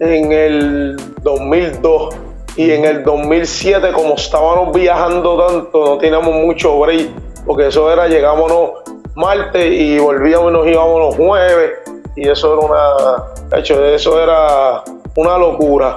en 0.00 0.30
el 0.32 0.96
2002 1.22 2.14
y 2.56 2.70
en 2.72 2.84
el 2.84 3.02
2007 3.04 3.92
como 3.92 4.14
estábamos 4.14 4.74
viajando 4.74 5.46
tanto 5.46 5.86
no 5.86 5.98
teníamos 5.98 6.34
mucho 6.34 6.76
break 6.78 7.08
porque 7.46 7.68
eso 7.68 7.90
era 7.90 8.08
llegámonos 8.08 8.70
martes 9.18 9.72
y 9.72 9.98
volvíamos 9.98 10.50
y 10.50 10.54
nos 10.54 10.66
íbamos 10.66 11.00
los 11.00 11.16
jueves. 11.16 11.72
Y 12.16 12.28
eso 12.28 12.54
era 12.54 12.66
una 12.66 13.58
hecho 13.58 13.84
eso 13.84 14.20
era 14.20 14.82
una 15.16 15.36
locura. 15.36 15.96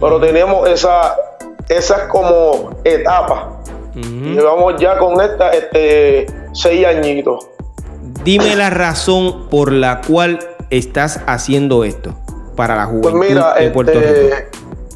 Pero 0.00 0.18
teníamos 0.18 0.68
esa 0.68 1.16
esas 1.68 2.02
como 2.08 2.70
etapas. 2.84 3.44
Llevamos 3.94 4.76
ya 4.80 4.98
con 4.98 5.20
esta 5.20 5.50
este 5.50 6.26
seis 6.52 6.86
añitos. 6.86 7.46
Dime 8.24 8.56
la 8.56 8.70
razón 8.70 9.48
por 9.48 9.72
la 9.72 10.00
cual 10.00 10.38
estás 10.70 11.20
haciendo 11.26 11.84
esto 11.84 12.14
para 12.56 12.76
la 12.76 12.86
juventud 12.86 13.10
pues 13.12 13.30
mira, 13.30 13.54
de 13.54 13.70
Puerto 13.70 13.92
este, 13.92 14.22
Rico? 14.22 14.36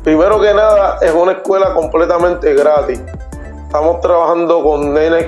Primero 0.05 0.41
que 0.41 0.55
nada, 0.55 0.99
es 1.03 1.13
una 1.13 1.33
escuela 1.33 1.75
completamente 1.75 2.55
gratis. 2.55 3.01
Estamos 3.67 4.01
trabajando 4.01 4.63
con 4.63 4.95
nenes, 4.95 5.27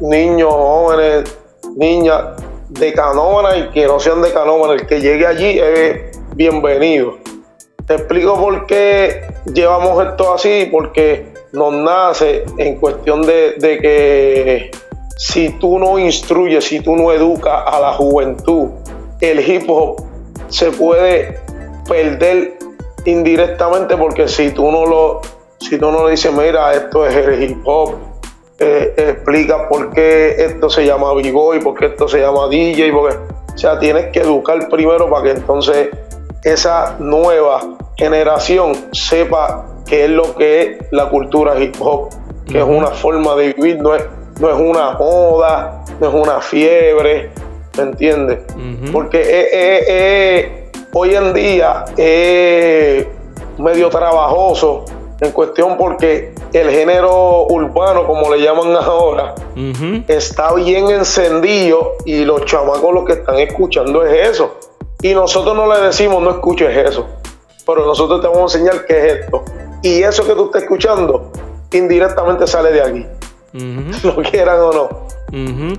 niños, 0.00 0.50
jóvenes, 0.50 1.36
niñas 1.76 2.22
de 2.68 2.92
Canóvana 2.92 3.56
y 3.56 3.68
que 3.70 3.86
no 3.86 4.00
sean 4.00 4.22
de 4.22 4.32
Canóvana. 4.32 4.74
El 4.74 4.86
que 4.86 5.00
llegue 5.00 5.26
allí 5.26 5.58
es 5.58 6.18
bienvenido. 6.34 7.18
Te 7.86 7.94
explico 7.94 8.36
por 8.36 8.66
qué 8.66 9.22
llevamos 9.52 10.06
esto 10.06 10.34
así, 10.34 10.68
porque 10.70 11.32
nos 11.52 11.72
nace 11.74 12.44
en 12.58 12.76
cuestión 12.76 13.22
de, 13.22 13.54
de 13.58 13.78
que 13.78 14.70
si 15.16 15.50
tú 15.50 15.78
no 15.78 15.98
instruyes, 15.98 16.64
si 16.64 16.80
tú 16.80 16.96
no 16.96 17.12
educas 17.12 17.62
a 17.66 17.80
la 17.80 17.92
juventud, 17.92 18.70
el 19.20 19.48
hip 19.48 19.68
hop 19.68 20.02
se 20.48 20.70
puede 20.70 21.40
perder 21.88 22.58
indirectamente 23.04 23.96
porque 23.96 24.28
si 24.28 24.50
tú 24.50 24.70
no 24.70 24.86
lo, 24.86 25.20
si 25.58 25.78
tú 25.78 25.90
no 25.90 26.04
le 26.04 26.12
dices, 26.12 26.32
mira, 26.32 26.72
esto 26.72 27.06
es 27.06 27.14
el 27.14 27.42
hip 27.42 27.58
hop, 27.64 27.94
eh, 28.58 28.94
explica 28.96 29.68
por 29.68 29.90
qué 29.92 30.36
esto 30.38 30.70
se 30.70 30.86
llama 30.86 31.12
B-Boy, 31.14 31.60
por 31.60 31.74
qué 31.74 31.86
esto 31.86 32.06
se 32.08 32.20
llama 32.20 32.48
DJ, 32.48 32.92
porque, 32.92 33.16
o 33.16 33.58
sea, 33.58 33.78
tienes 33.78 34.06
que 34.12 34.20
educar 34.20 34.68
primero 34.68 35.10
para 35.10 35.24
que 35.24 35.30
entonces 35.30 35.88
esa 36.42 36.96
nueva 36.98 37.60
generación 37.96 38.74
sepa 38.92 39.66
qué 39.86 40.04
es 40.04 40.10
lo 40.10 40.34
que 40.36 40.62
es 40.62 40.78
la 40.92 41.08
cultura 41.08 41.58
hip 41.60 41.74
hop, 41.80 42.10
que 42.46 42.58
es 42.58 42.64
una 42.64 42.88
forma 42.88 43.34
de 43.34 43.54
vivir, 43.54 43.80
no 43.80 43.94
es, 43.94 44.04
no 44.40 44.50
es 44.50 44.56
una 44.56 44.92
moda, 44.92 45.84
no 46.00 46.08
es 46.08 46.14
una 46.14 46.40
fiebre, 46.40 47.30
¿me 47.76 47.82
entiendes? 47.82 48.38
Porque 48.92 49.20
es 49.20 50.64
hoy 50.92 51.14
en 51.14 51.34
día 51.34 51.84
es 51.96 53.04
medio 53.58 53.88
trabajoso 53.90 54.84
en 55.20 55.32
cuestión 55.32 55.76
porque 55.76 56.34
el 56.52 56.70
género 56.70 57.46
urbano, 57.46 58.06
como 58.06 58.32
le 58.34 58.42
llaman 58.42 58.74
ahora, 58.80 59.34
está 60.08 60.52
bien 60.54 60.90
encendido 60.90 61.92
y 62.04 62.24
los 62.24 62.44
chamacos 62.44 62.94
lo 62.94 63.04
que 63.04 63.14
están 63.14 63.38
escuchando 63.38 64.04
es 64.04 64.30
eso. 64.30 64.56
Y 65.02 65.14
nosotros 65.14 65.54
no 65.54 65.72
le 65.72 65.80
decimos 65.80 66.22
no 66.22 66.30
escuches 66.30 66.76
eso, 66.76 67.06
pero 67.66 67.84
nosotros 67.84 68.20
te 68.20 68.28
vamos 68.28 68.54
a 68.54 68.58
enseñar 68.58 68.86
qué 68.86 68.98
es 68.98 69.20
esto. 69.20 69.44
Y 69.82 70.02
eso 70.02 70.26
que 70.26 70.34
tú 70.34 70.46
estás 70.46 70.62
escuchando 70.62 71.30
indirectamente 71.72 72.46
sale 72.46 72.72
de 72.72 72.82
aquí, 72.82 73.06
lo 74.06 74.16
quieran 74.22 74.60
o 74.60 74.72
no. 74.72 75.13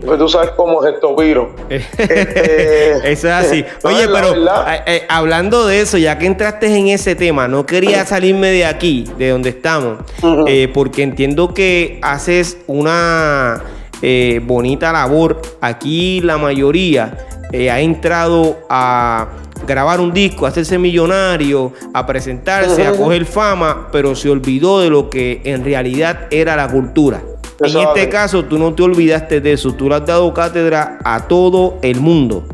Pues 0.05 0.19
tú 0.19 0.27
sabes 0.27 0.51
cómo 0.51 0.85
es 0.85 0.95
esto, 0.95 1.15
virus. 1.15 1.47
Este, 1.69 3.11
eso 3.11 3.27
es 3.27 3.33
así. 3.33 3.65
Oye, 3.83 4.07
pero 4.07 4.35
eh, 4.67 4.81
eh, 4.85 5.03
hablando 5.07 5.65
de 5.65 5.81
eso, 5.81 5.97
ya 5.97 6.17
que 6.17 6.25
entraste 6.25 6.67
en 6.75 6.87
ese 6.87 7.15
tema, 7.15 7.47
no 7.47 7.65
quería 7.65 8.05
salirme 8.05 8.49
de 8.49 8.65
aquí, 8.65 9.05
de 9.17 9.29
donde 9.29 9.49
estamos, 9.49 9.99
eh, 10.47 10.69
porque 10.73 11.03
entiendo 11.03 11.53
que 11.53 11.99
haces 12.01 12.57
una 12.67 13.63
bonita 14.43 14.91
labor. 14.91 15.41
Aquí 15.61 16.21
la 16.21 16.37
mayoría 16.37 17.17
ha 17.51 17.79
entrado 17.79 18.57
a 18.69 19.27
grabar 19.65 19.99
un 19.99 20.13
disco, 20.13 20.45
a 20.45 20.49
hacerse 20.49 20.77
millonario, 20.77 21.71
a 21.93 22.05
presentarse, 22.05 22.85
a 22.85 22.91
coger 22.91 23.25
fama, 23.25 23.87
pero 23.91 24.15
se 24.15 24.29
olvidó 24.29 24.81
de 24.81 24.89
lo 24.89 25.09
que 25.09 25.41
en 25.45 25.63
realidad 25.63 26.27
era 26.29 26.55
la 26.55 26.67
cultura. 26.67 27.21
En 27.59 27.77
este 27.77 28.09
caso, 28.09 28.45
tú 28.45 28.57
no 28.57 28.73
te 28.73 28.83
olvidaste 28.83 29.39
de 29.39 29.53
eso, 29.53 29.73
tú 29.73 29.87
le 29.89 29.95
has 29.95 30.05
dado 30.05 30.33
cátedra 30.33 30.99
a 31.03 31.27
todo 31.27 31.77
el 31.81 32.01
mundo. 32.01 32.45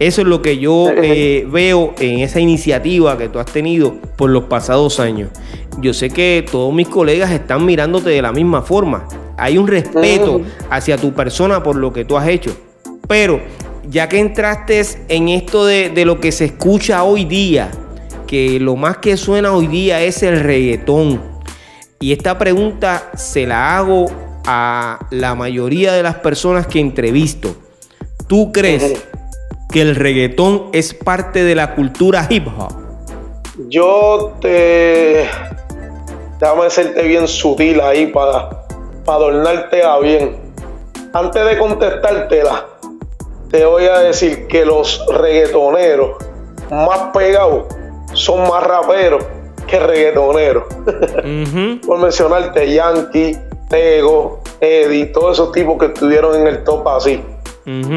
Eso 0.00 0.22
es 0.22 0.28
lo 0.28 0.42
que 0.42 0.58
yo 0.58 0.90
eh, 0.90 1.46
veo 1.50 1.94
en 1.98 2.20
esa 2.20 2.38
iniciativa 2.38 3.18
que 3.18 3.28
tú 3.28 3.40
has 3.40 3.46
tenido 3.46 3.96
por 4.16 4.30
los 4.30 4.44
pasados 4.44 5.00
años. 5.00 5.30
Yo 5.80 5.92
sé 5.92 6.10
que 6.10 6.44
todos 6.48 6.72
mis 6.72 6.88
colegas 6.88 7.32
están 7.32 7.64
mirándote 7.64 8.10
de 8.10 8.22
la 8.22 8.32
misma 8.32 8.62
forma. 8.62 9.08
Hay 9.36 9.58
un 9.58 9.66
respeto 9.66 10.40
hacia 10.70 10.96
tu 10.96 11.12
persona 11.12 11.62
por 11.62 11.76
lo 11.76 11.92
que 11.92 12.04
tú 12.04 12.16
has 12.16 12.28
hecho. 12.28 12.56
Pero 13.08 13.40
ya 13.88 14.08
que 14.08 14.18
entraste 14.20 14.82
en 15.08 15.28
esto 15.28 15.66
de, 15.66 15.90
de 15.90 16.04
lo 16.04 16.20
que 16.20 16.30
se 16.30 16.46
escucha 16.46 17.02
hoy 17.02 17.24
día, 17.24 17.70
que 18.26 18.60
lo 18.60 18.76
más 18.76 18.98
que 18.98 19.16
suena 19.16 19.52
hoy 19.52 19.66
día 19.66 20.02
es 20.02 20.22
el 20.22 20.40
reggaetón. 20.40 21.20
Y 22.00 22.12
esta 22.12 22.38
pregunta 22.38 23.10
se 23.16 23.46
la 23.46 23.76
hago 23.76 24.27
a 24.50 25.06
la 25.10 25.34
mayoría 25.34 25.92
de 25.92 26.02
las 26.02 26.14
personas 26.16 26.66
que 26.66 26.80
entrevisto. 26.80 27.54
¿Tú 28.28 28.50
crees 28.50 29.04
que 29.70 29.82
el 29.82 29.94
reggaetón 29.94 30.70
es 30.72 30.94
parte 30.94 31.44
de 31.44 31.54
la 31.54 31.74
cultura 31.74 32.26
hip 32.30 32.46
hop? 32.56 32.72
Yo 33.68 34.32
te... 34.40 35.28
Déjame 36.40 36.70
serte 36.70 37.02
bien 37.02 37.28
sutil 37.28 37.78
ahí 37.82 38.06
para, 38.06 38.48
para 39.04 39.18
adornarte 39.18 39.82
a 39.84 39.98
bien. 39.98 40.36
Antes 41.12 41.44
de 41.44 41.58
contestártela, 41.58 42.64
te 43.50 43.66
voy 43.66 43.84
a 43.84 43.98
decir 43.98 44.46
que 44.46 44.64
los 44.64 45.04
reggaetoneros 45.12 46.16
más 46.70 47.10
pegados 47.12 47.66
son 48.14 48.48
más 48.48 48.62
raperos 48.62 49.22
que 49.66 49.78
reggaetoneros. 49.78 50.64
Por 51.86 51.98
mencionarte 51.98 52.72
Yankee, 52.72 53.36
Tego, 53.68 54.40
Eddie, 54.60 55.06
todos 55.06 55.36
esos 55.38 55.52
tipos 55.52 55.78
que 55.78 55.86
estuvieron 55.86 56.34
en 56.34 56.46
el 56.46 56.64
top 56.64 56.86
así. 56.88 57.22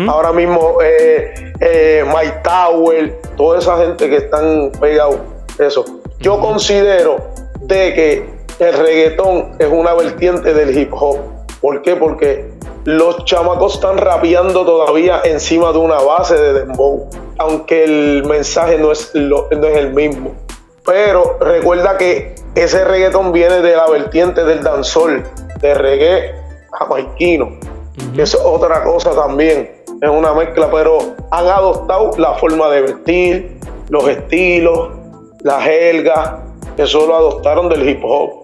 Ahora 0.10 0.34
mismo 0.34 0.80
eh, 0.84 1.54
eh, 1.62 2.04
Mike 2.06 2.40
Tower, 2.44 3.22
toda 3.38 3.60
esa 3.60 3.78
gente 3.78 4.10
que 4.10 4.18
están 4.18 4.70
pegados, 4.82 5.16
eso. 5.60 5.86
Yo 6.20 6.42
considero 6.42 7.20
de 7.62 7.94
que 7.94 8.30
el 8.60 8.74
reggaetón 8.74 9.56
es 9.60 9.70
una 9.72 9.94
vertiente 9.94 10.54
del 10.54 10.78
hip 10.78 10.92
hop. 10.94 11.20
¿Por 11.62 11.82
qué? 11.84 11.96
Porque 11.96 12.52
los 12.84 13.24
chamacos 13.24 13.76
están 13.76 13.98
rapeando 13.98 14.66
todavía 14.66 15.22
encima 15.24 15.72
de 15.72 15.78
una 15.78 16.00
base 16.02 16.36
de 16.36 16.54
dembow, 16.54 17.08
aunque 17.38 17.86
el 17.86 18.26
mensaje 18.26 18.78
no 18.78 18.92
es, 18.92 19.16
no 19.16 19.48
es 19.50 19.78
el 19.78 19.94
mismo. 19.94 20.36
Pero 20.84 21.38
recuerda 21.40 21.98
que 21.98 22.36
ese 22.56 22.84
reggaetón 22.84 23.32
viene 23.32 23.62
de 23.62 23.76
la 23.76 23.88
vertiente 23.88 24.44
del 24.44 24.64
danzol, 24.64 25.24
de 25.62 25.74
reggae 25.74 26.36
jamaiquino, 26.71 27.60
que 28.15 28.21
es 28.21 28.36
otra 28.36 28.84
cosa 28.84 29.12
también, 29.13 29.82
es 30.02 30.10
una 30.10 30.34
mezcla, 30.34 30.69
pero 30.71 31.00
han 31.30 31.47
adoptado 31.47 32.12
la 32.17 32.34
forma 32.34 32.69
de 32.69 32.82
vestir, 32.82 33.58
los 33.89 34.08
estilos, 34.08 34.89
la 35.43 35.62
jerga, 35.62 36.43
eso 36.78 37.06
lo 37.06 37.15
adoptaron 37.15 37.69
del 37.69 37.88
hip 37.88 38.00
hop. 38.04 38.41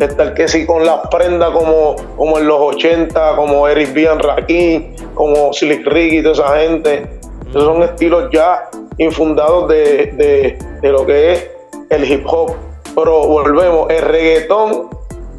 Está 0.00 0.24
el 0.24 0.34
que 0.34 0.46
sí 0.48 0.66
con 0.66 0.84
las 0.84 1.08
prendas 1.08 1.50
como, 1.50 1.96
como 2.16 2.38
en 2.38 2.46
los 2.46 2.60
80, 2.60 3.36
como 3.36 3.66
Eric 3.66 3.94
B. 3.94 4.06
Rakim, 4.14 4.94
como 5.14 5.52
Slick 5.54 5.86
Rick 5.86 6.12
y 6.12 6.22
toda 6.22 6.34
esa 6.34 6.58
gente. 6.58 7.08
Esos 7.48 7.64
son 7.64 7.82
estilos 7.82 8.28
ya 8.30 8.68
infundados 8.98 9.68
de, 9.68 10.12
de, 10.12 10.58
de 10.82 10.88
lo 10.90 11.06
que 11.06 11.32
es 11.32 11.50
el 11.88 12.04
hip 12.04 12.26
hop. 12.26 12.52
Pero 12.94 13.26
volvemos, 13.26 13.88
el 13.88 14.02
reggaetón 14.02 14.90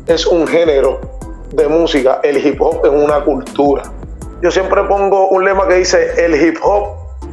es 0.08 0.26
un 0.26 0.48
género 0.48 1.00
de 1.52 1.68
música, 1.68 2.20
el 2.24 2.46
hip 2.46 2.62
hop 2.62 2.86
es 2.86 2.92
una 2.92 3.24
cultura. 3.24 3.84
Yo 4.42 4.52
siempre 4.52 4.84
pongo 4.84 5.30
un 5.30 5.44
lema 5.44 5.68
que 5.68 5.76
dice, 5.76 6.26
el 6.26 6.36
hip 6.42 6.58
hop 6.64 6.90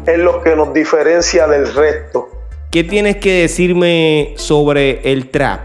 es 0.07 0.19
lo 0.19 0.43
que 0.43 0.57
nos 0.57 0.73
diferencia 0.73 1.47
del 1.47 1.73
resto. 1.73 2.29
¿Qué 2.71 2.83
tienes 2.83 3.17
que 3.17 3.43
decirme 3.43 4.35
sobre 4.37 5.01
el 5.13 5.31
trap? 5.31 5.61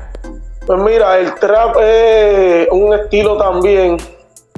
Pues 0.65 0.79
mira, 0.79 1.17
el 1.17 1.33
trap 1.35 1.77
es 1.81 2.67
un 2.71 2.93
estilo 2.93 3.37
también 3.37 3.97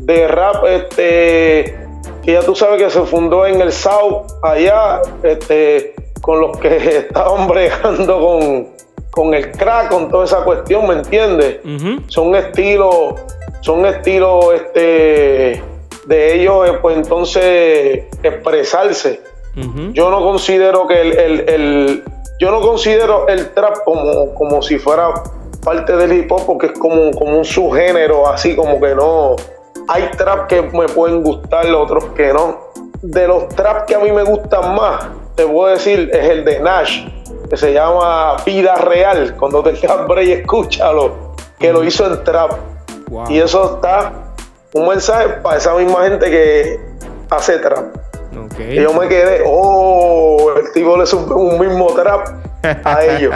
de 0.01 0.27
rap 0.27 0.65
este 0.65 1.77
que 2.23 2.33
ya 2.33 2.41
tú 2.41 2.55
sabes 2.55 2.81
que 2.81 2.89
se 2.89 3.01
fundó 3.01 3.45
en 3.45 3.61
el 3.61 3.71
South 3.71 4.25
allá 4.43 5.01
este 5.23 5.95
con 6.21 6.41
los 6.41 6.57
que 6.57 6.97
estaban 6.97 7.47
bregando 7.47 8.19
con, 8.19 8.67
con 9.11 9.33
el 9.33 9.51
crack, 9.51 9.89
con 9.89 10.09
toda 10.09 10.25
esa 10.25 10.43
cuestión, 10.43 10.87
¿me 10.87 10.95
entiendes? 10.95 11.59
Son 12.07 12.35
estilos 12.35 13.15
son 13.61 13.85
estilos 13.85 14.45
este, 14.55 15.63
de 16.05 16.35
ellos, 16.35 16.67
eh, 16.67 16.73
pues 16.81 16.97
entonces 16.97 18.05
expresarse. 18.23 19.21
Yo 19.91 20.09
no 20.09 20.21
considero 20.21 20.87
que 20.87 21.01
el, 21.01 22.03
yo 22.39 22.51
no 22.51 22.61
considero 22.61 23.27
el 23.27 23.53
trap 23.53 23.83
como, 23.83 24.33
como 24.33 24.61
si 24.61 24.79
fuera 24.79 25.09
parte 25.63 25.95
del 25.97 26.13
hip 26.13 26.31
hop 26.31 26.45
porque 26.45 26.67
es 26.67 26.79
como, 26.79 27.11
como 27.11 27.37
un 27.37 27.45
subgénero, 27.45 28.27
así 28.27 28.55
como 28.55 28.79
que 28.79 28.95
no. 28.95 29.35
Hay 29.89 30.09
trap 30.17 30.47
que 30.47 30.61
me 30.61 30.87
pueden 30.87 31.21
gustar, 31.21 31.69
otros 31.73 32.05
que 32.15 32.33
no. 32.33 32.71
De 33.01 33.27
los 33.27 33.49
trap 33.49 33.87
que 33.87 33.95
a 33.95 33.99
mí 33.99 34.11
me 34.11 34.23
gustan 34.23 34.73
más, 34.73 35.07
te 35.35 35.45
puedo 35.45 35.73
decir, 35.73 36.09
es 36.13 36.29
el 36.29 36.45
de 36.45 36.59
Nash, 36.61 37.05
que 37.51 37.57
se 37.57 37.73
llama 37.73 38.37
Vida 38.45 38.75
Real. 38.75 39.35
Cuando 39.37 39.61
te 39.61 39.75
hambre 39.91 40.23
y 40.23 40.31
escúchalo, 40.31 41.33
que 41.59 41.73
lo 41.73 41.83
hizo 41.83 42.07
en 42.07 42.23
trap. 42.23 42.53
Y 43.27 43.39
eso 43.39 43.75
está 43.75 44.13
un 44.73 44.87
mensaje 44.87 45.27
para 45.43 45.57
esa 45.57 45.75
misma 45.75 46.03
gente 46.03 46.31
que 46.31 46.79
hace 47.29 47.59
trap. 47.59 47.93
Y 48.57 48.75
yo 48.75 48.93
me 48.93 49.09
quedé, 49.09 49.43
oh, 49.45 50.53
el 50.55 50.71
tipo 50.71 50.95
le 50.95 51.05
sube 51.05 51.33
un 51.33 51.59
mismo 51.59 51.87
trap 51.87 52.29
a 52.85 53.03
ellos. 53.03 53.35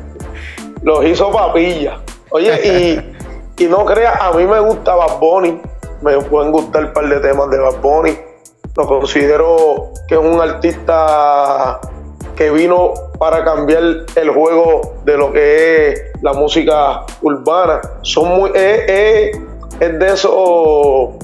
Los 0.82 1.04
hizo 1.04 1.30
papilla. 1.30 2.00
Oye, 2.30 3.04
y, 3.58 3.64
no 3.66 3.84
creas, 3.84 4.18
a 4.18 4.32
mí 4.32 4.46
me 4.46 4.60
gusta 4.60 4.94
Bad 4.94 5.18
Bunny. 5.18 5.60
Me 6.00 6.16
pueden 6.22 6.52
gustar 6.52 6.86
un 6.86 6.92
par 6.94 7.06
de 7.06 7.20
temas 7.20 7.50
de 7.50 7.58
Bad 7.58 7.80
Bunny. 7.82 8.18
Lo 8.76 8.86
considero 8.86 9.92
que 10.08 10.14
es 10.14 10.20
un 10.20 10.40
artista 10.40 11.78
que 12.40 12.50
vino 12.50 12.94
para 13.18 13.44
cambiar 13.44 13.82
el 14.16 14.30
juego 14.30 14.94
de 15.04 15.14
lo 15.14 15.30
que 15.30 15.88
es 15.88 16.02
la 16.22 16.32
música 16.32 17.04
urbana. 17.20 17.82
Son 18.00 18.28
muy, 18.28 18.50
es, 18.54 19.38
de 19.78 20.06
esos 20.06 21.18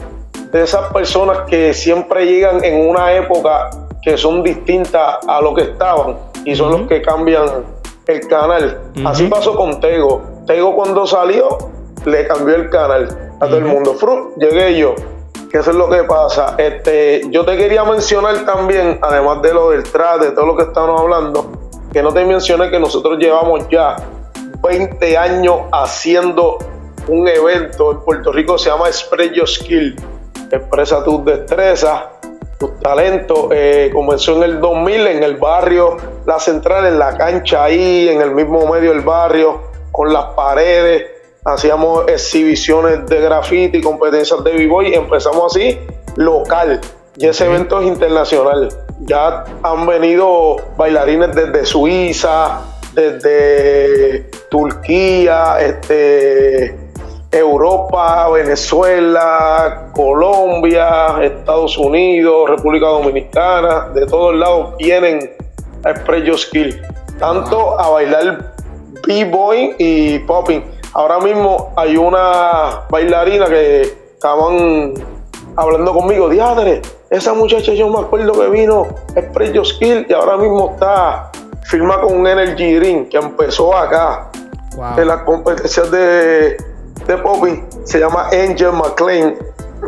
de 0.53 0.63
esas 0.63 0.93
personas 0.93 1.39
que 1.49 1.73
siempre 1.73 2.27
llegan 2.27 2.63
en 2.63 2.87
una 2.87 3.15
época 3.15 3.71
que 4.03 4.19
son 4.19 4.43
distintas 4.43 5.17
a 5.27 5.41
lo 5.41 5.55
que 5.55 5.63
estaban 5.63 6.19
y 6.45 6.55
son 6.55 6.73
los 6.73 6.83
que 6.83 7.01
cambian 7.01 7.65
el 8.07 8.29
canal. 8.29 8.79
Así 9.07 9.27
pasó 9.29 9.57
con 9.57 9.81
Tego. 9.81 10.21
Tego 10.47 10.77
cuando 10.77 11.07
salió 11.07 11.57
le 12.05 12.27
cambió 12.27 12.57
el 12.57 12.69
canal 12.69 13.33
a 13.41 13.47
todo 13.47 13.57
el 13.57 13.65
mundo. 13.65 13.95
Fru, 13.95 14.35
llegué 14.37 14.77
yo. 14.77 14.95
Que 15.57 15.61
eso 15.61 15.71
es 15.71 15.77
lo 15.79 15.89
que 15.89 16.05
pasa. 16.05 16.55
Este, 16.59 17.23
yo 17.31 17.43
te 17.47 17.57
quería 17.57 17.83
mencionar 17.83 18.45
también, 18.45 18.99
además 19.01 19.41
de 19.41 19.55
lo 19.55 19.71
del 19.71 19.85
de 19.85 20.31
todo 20.33 20.45
lo 20.45 20.55
que 20.55 20.65
estamos 20.65 21.01
hablando, 21.01 21.51
que 21.91 22.03
no 22.03 22.13
te 22.13 22.27
mencioné 22.27 22.71
que 22.71 22.79
nosotros 22.79 23.17
llevamos 23.19 23.67
ya 23.71 23.97
20 24.63 25.17
años 25.17 25.61
haciendo 25.73 26.59
un 27.09 27.27
evento 27.27 27.93
en 27.93 28.01
Puerto 28.01 28.33
Rico, 28.33 28.59
se 28.59 28.69
llama 28.69 28.93
Spread 28.93 29.33
Your 29.33 29.49
Skill. 29.49 29.97
Expresa 30.53 31.03
tus 31.03 31.25
destrezas, 31.25 32.03
tus 32.59 32.79
talentos. 32.81 33.47
Eh, 33.51 33.91
comenzó 33.95 34.37
en 34.37 34.43
el 34.43 34.61
2000 34.61 35.07
en 35.07 35.23
el 35.23 35.37
barrio 35.37 35.97
La 36.27 36.39
Central, 36.39 36.85
en 36.85 36.99
la 36.99 37.17
cancha 37.17 37.65
ahí, 37.65 38.11
en 38.11 38.21
el 38.21 38.33
mismo 38.33 38.71
medio 38.71 38.91
del 38.91 39.01
barrio, 39.01 39.63
con 39.91 40.13
las 40.13 40.27
paredes 40.35 41.16
hacíamos 41.47 42.05
exhibiciones 42.09 43.07
de 43.07 43.21
graffiti, 43.21 43.81
competencias 43.81 44.43
de 44.43 44.53
b-boy, 44.53 44.95
empezamos 44.95 45.55
así 45.55 45.79
local. 46.17 46.81
Y 47.17 47.27
ese 47.27 47.47
evento 47.47 47.81
es 47.81 47.87
internacional. 47.87 48.69
Ya 49.01 49.45
han 49.63 49.87
venido 49.87 50.57
bailarines 50.77 51.35
desde 51.35 51.65
Suiza, 51.65 52.61
desde 52.93 54.29
Turquía, 54.51 55.59
este, 55.61 56.77
Europa, 57.31 58.29
Venezuela, 58.31 59.91
Colombia, 59.95 61.23
Estados 61.23 61.79
Unidos, 61.79 62.51
República 62.51 62.87
Dominicana, 62.87 63.89
de 63.95 64.07
todos 64.07 64.35
lados 64.35 64.75
vienen 64.79 65.31
a 65.85 65.91
Express 65.91 66.41
Skill, 66.43 66.83
tanto 67.19 67.79
a 67.79 67.89
bailar 67.91 68.53
b-boy 69.07 69.77
y 69.79 70.19
popping. 70.21 70.76
Ahora 70.97 71.19
mismo 71.19 71.75
hay 71.77 71.99
una 71.99 72.87
bailarina 72.89 73.45
que 73.49 73.83
estaban 74.15 74.95
hablando 75.55 75.93
conmigo, 75.93 76.31
diadre, 76.31 76.81
esa 77.11 77.35
muchacha 77.35 77.75
yo 77.75 77.91
me 77.91 78.01
acuerdo 78.01 78.33
que 78.33 78.49
vino 78.49 78.87
Express 79.15 79.69
Skill 79.69 80.07
y 80.09 80.15
ahora 80.15 80.39
mismo 80.39 80.71
está 80.73 81.31
firma 81.65 82.01
con 82.01 82.21
un 82.21 82.27
Energy 82.27 82.77
Drink 82.77 83.09
que 83.11 83.19
empezó 83.19 83.77
acá 83.77 84.31
en 84.97 85.07
las 85.07 85.19
competencias 85.25 85.91
de 85.91 86.57
de 87.07 87.19
popping 87.19 87.63
se 87.85 88.01
llama 88.01 88.29
Angel 88.33 88.73
McLean, 88.73 89.35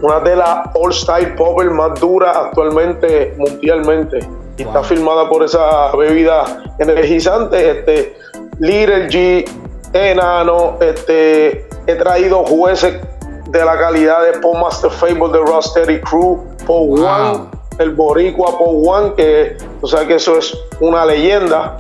una 0.02 0.20
de 0.20 0.36
las 0.36 0.68
All 0.74 0.92
Style 0.92 1.34
Popper 1.36 1.70
más 1.70 1.98
duras 1.98 2.36
actualmente 2.36 3.34
mundialmente. 3.38 4.18
Y 4.58 4.62
está 4.62 4.82
firmada 4.82 5.26
por 5.28 5.42
esa 5.42 5.90
bebida 5.96 6.62
energizante. 6.78 7.70
Este, 7.70 8.14
Little 8.58 9.08
G, 9.08 9.48
Enano, 9.92 10.76
este, 10.80 11.66
he 11.86 11.94
traído 11.94 12.44
jueces 12.44 13.00
de 13.48 13.64
la 13.64 13.78
calidad 13.78 14.24
de 14.24 14.38
Paul 14.40 14.60
Master 14.60 14.90
Fable 14.90 15.28
de 15.32 15.38
Rostery 15.38 16.00
Crew, 16.02 16.44
Paul 16.66 17.02
One, 17.02 17.40
el 17.78 17.90
Boricua 17.90 18.58
Paul 18.58 18.82
One, 18.86 19.14
que 19.14 19.56
tú 19.80 19.86
sabes 19.86 20.08
que 20.08 20.14
eso 20.16 20.36
es 20.36 20.56
una 20.80 21.06
leyenda 21.06 21.76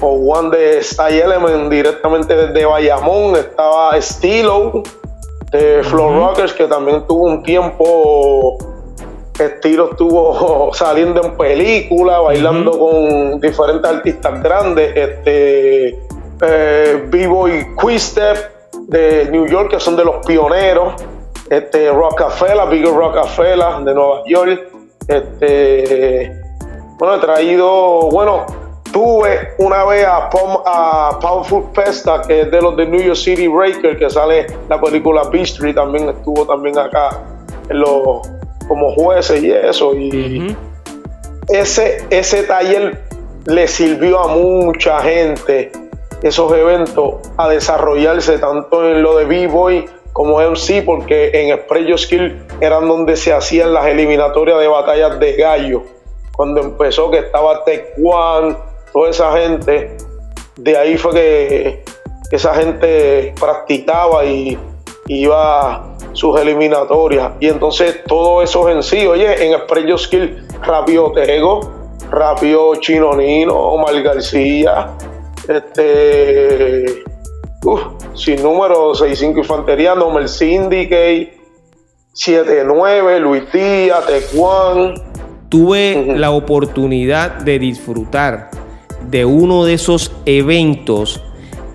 o 0.00 0.08
One 0.08 0.56
de 0.56 0.82
Style 0.82 1.22
Element 1.22 1.70
directamente 1.70 2.36
desde 2.36 2.64
Bayamón. 2.64 3.36
Estaba 3.36 4.00
Stilo 4.00 4.82
de 5.50 5.82
Flow 5.82 6.12
Rockers, 6.20 6.52
que 6.52 6.66
también 6.66 7.06
tuvo 7.06 7.24
un 7.24 7.42
tiempo. 7.42 8.58
Estilo 9.38 9.90
estuvo 9.90 10.70
saliendo 10.74 11.22
en 11.24 11.36
película, 11.36 12.20
bailando 12.20 12.78
con 12.78 13.40
diferentes 13.40 13.90
artistas 13.90 14.42
grandes. 14.42 14.96
Este 14.96 15.98
eh, 16.42 17.04
B-Boy 17.08 17.66
de 18.88 19.28
New 19.30 19.46
York, 19.46 19.70
que 19.70 19.80
son 19.80 19.96
de 19.96 20.04
los 20.04 20.24
pioneros. 20.26 20.94
Este 21.48 21.90
Rockefeller, 21.90 22.68
Big 22.68 22.84
Rockefeller 22.84 23.84
de 23.84 23.94
Nueva 23.94 24.22
York. 24.26 24.60
Este, 25.06 26.32
bueno, 26.98 27.16
he 27.16 27.18
traído, 27.20 28.10
bueno, 28.10 28.46
Tuve 28.96 29.52
una 29.58 29.84
vez 29.84 30.06
a, 30.06 30.30
Powerful 30.30 31.64
Pesta, 31.74 32.22
que 32.22 32.42
es 32.42 32.50
de 32.50 32.62
los 32.62 32.76
de 32.78 32.86
New 32.86 33.02
York 33.02 33.16
City 33.16 33.46
Breaker, 33.46 33.98
que 33.98 34.08
sale 34.08 34.46
la 34.70 34.80
película 34.80 35.24
Beastry, 35.30 35.74
también 35.74 36.08
estuvo 36.08 36.46
también 36.46 36.78
acá 36.78 37.22
en 37.68 37.80
los, 37.80 38.26
como 38.66 38.94
jueces 38.94 39.42
y 39.42 39.50
eso. 39.50 39.94
Y 39.94 40.56
ese, 41.48 42.06
ese 42.08 42.44
taller 42.44 43.02
le 43.44 43.68
sirvió 43.68 44.18
a 44.18 44.28
mucha 44.28 45.00
gente, 45.00 45.72
esos 46.22 46.52
eventos, 46.52 47.16
a 47.36 47.48
desarrollarse 47.48 48.38
tanto 48.38 48.88
en 48.88 49.02
lo 49.02 49.16
de 49.16 49.24
B-Boy 49.24 49.86
como 50.12 50.40
MC, 50.40 50.82
porque 50.84 51.30
en 51.32 51.52
Express 51.52 52.02
Skill 52.02 52.42
eran 52.60 52.88
donde 52.88 53.16
se 53.16 53.32
hacían 53.32 53.74
las 53.74 53.86
eliminatorias 53.86 54.58
de 54.58 54.68
batallas 54.68 55.20
de 55.20 55.32
gallo. 55.34 55.82
Cuando 56.34 56.60
empezó 56.62 57.10
que 57.10 57.18
estaba 57.18 57.64
Tecuan, 57.64 58.56
toda 58.92 59.10
esa 59.10 59.32
gente, 59.36 59.96
de 60.56 60.76
ahí 60.76 60.96
fue 60.96 61.12
que 61.12 61.84
esa 62.30 62.54
gente 62.54 63.34
practicaba 63.38 64.24
y 64.24 64.58
iba 65.08 65.96
sus 66.12 66.40
eliminatorias. 66.40 67.32
Y 67.40 67.48
entonces 67.48 68.02
todo 68.04 68.42
eso 68.42 68.68
en 68.70 68.82
sí, 68.82 69.06
oye, 69.06 69.44
en 69.44 69.52
Express 69.52 70.02
Skill, 70.02 70.46
Rapio 70.62 71.12
Tego, 71.12 71.60
Rapio 72.10 72.76
Chinonino, 72.76 73.54
Omar 73.54 74.00
García, 74.02 74.88
este, 75.48 77.04
uf, 77.64 77.80
sin 78.14 78.42
número, 78.42 78.94
65 78.94 79.40
Infantería, 79.40 79.94
Nomel 79.94 80.28
Syndicate, 80.28 81.38
79, 82.12 83.20
Luis 83.20 83.52
Díaz, 83.52 84.06
Tecuan. 84.06 84.94
Tuve 85.48 86.14
la 86.16 86.30
oportunidad 86.30 87.30
de 87.42 87.58
disfrutar 87.58 88.50
de 89.10 89.24
uno 89.24 89.64
de 89.64 89.74
esos 89.74 90.12
eventos 90.24 91.22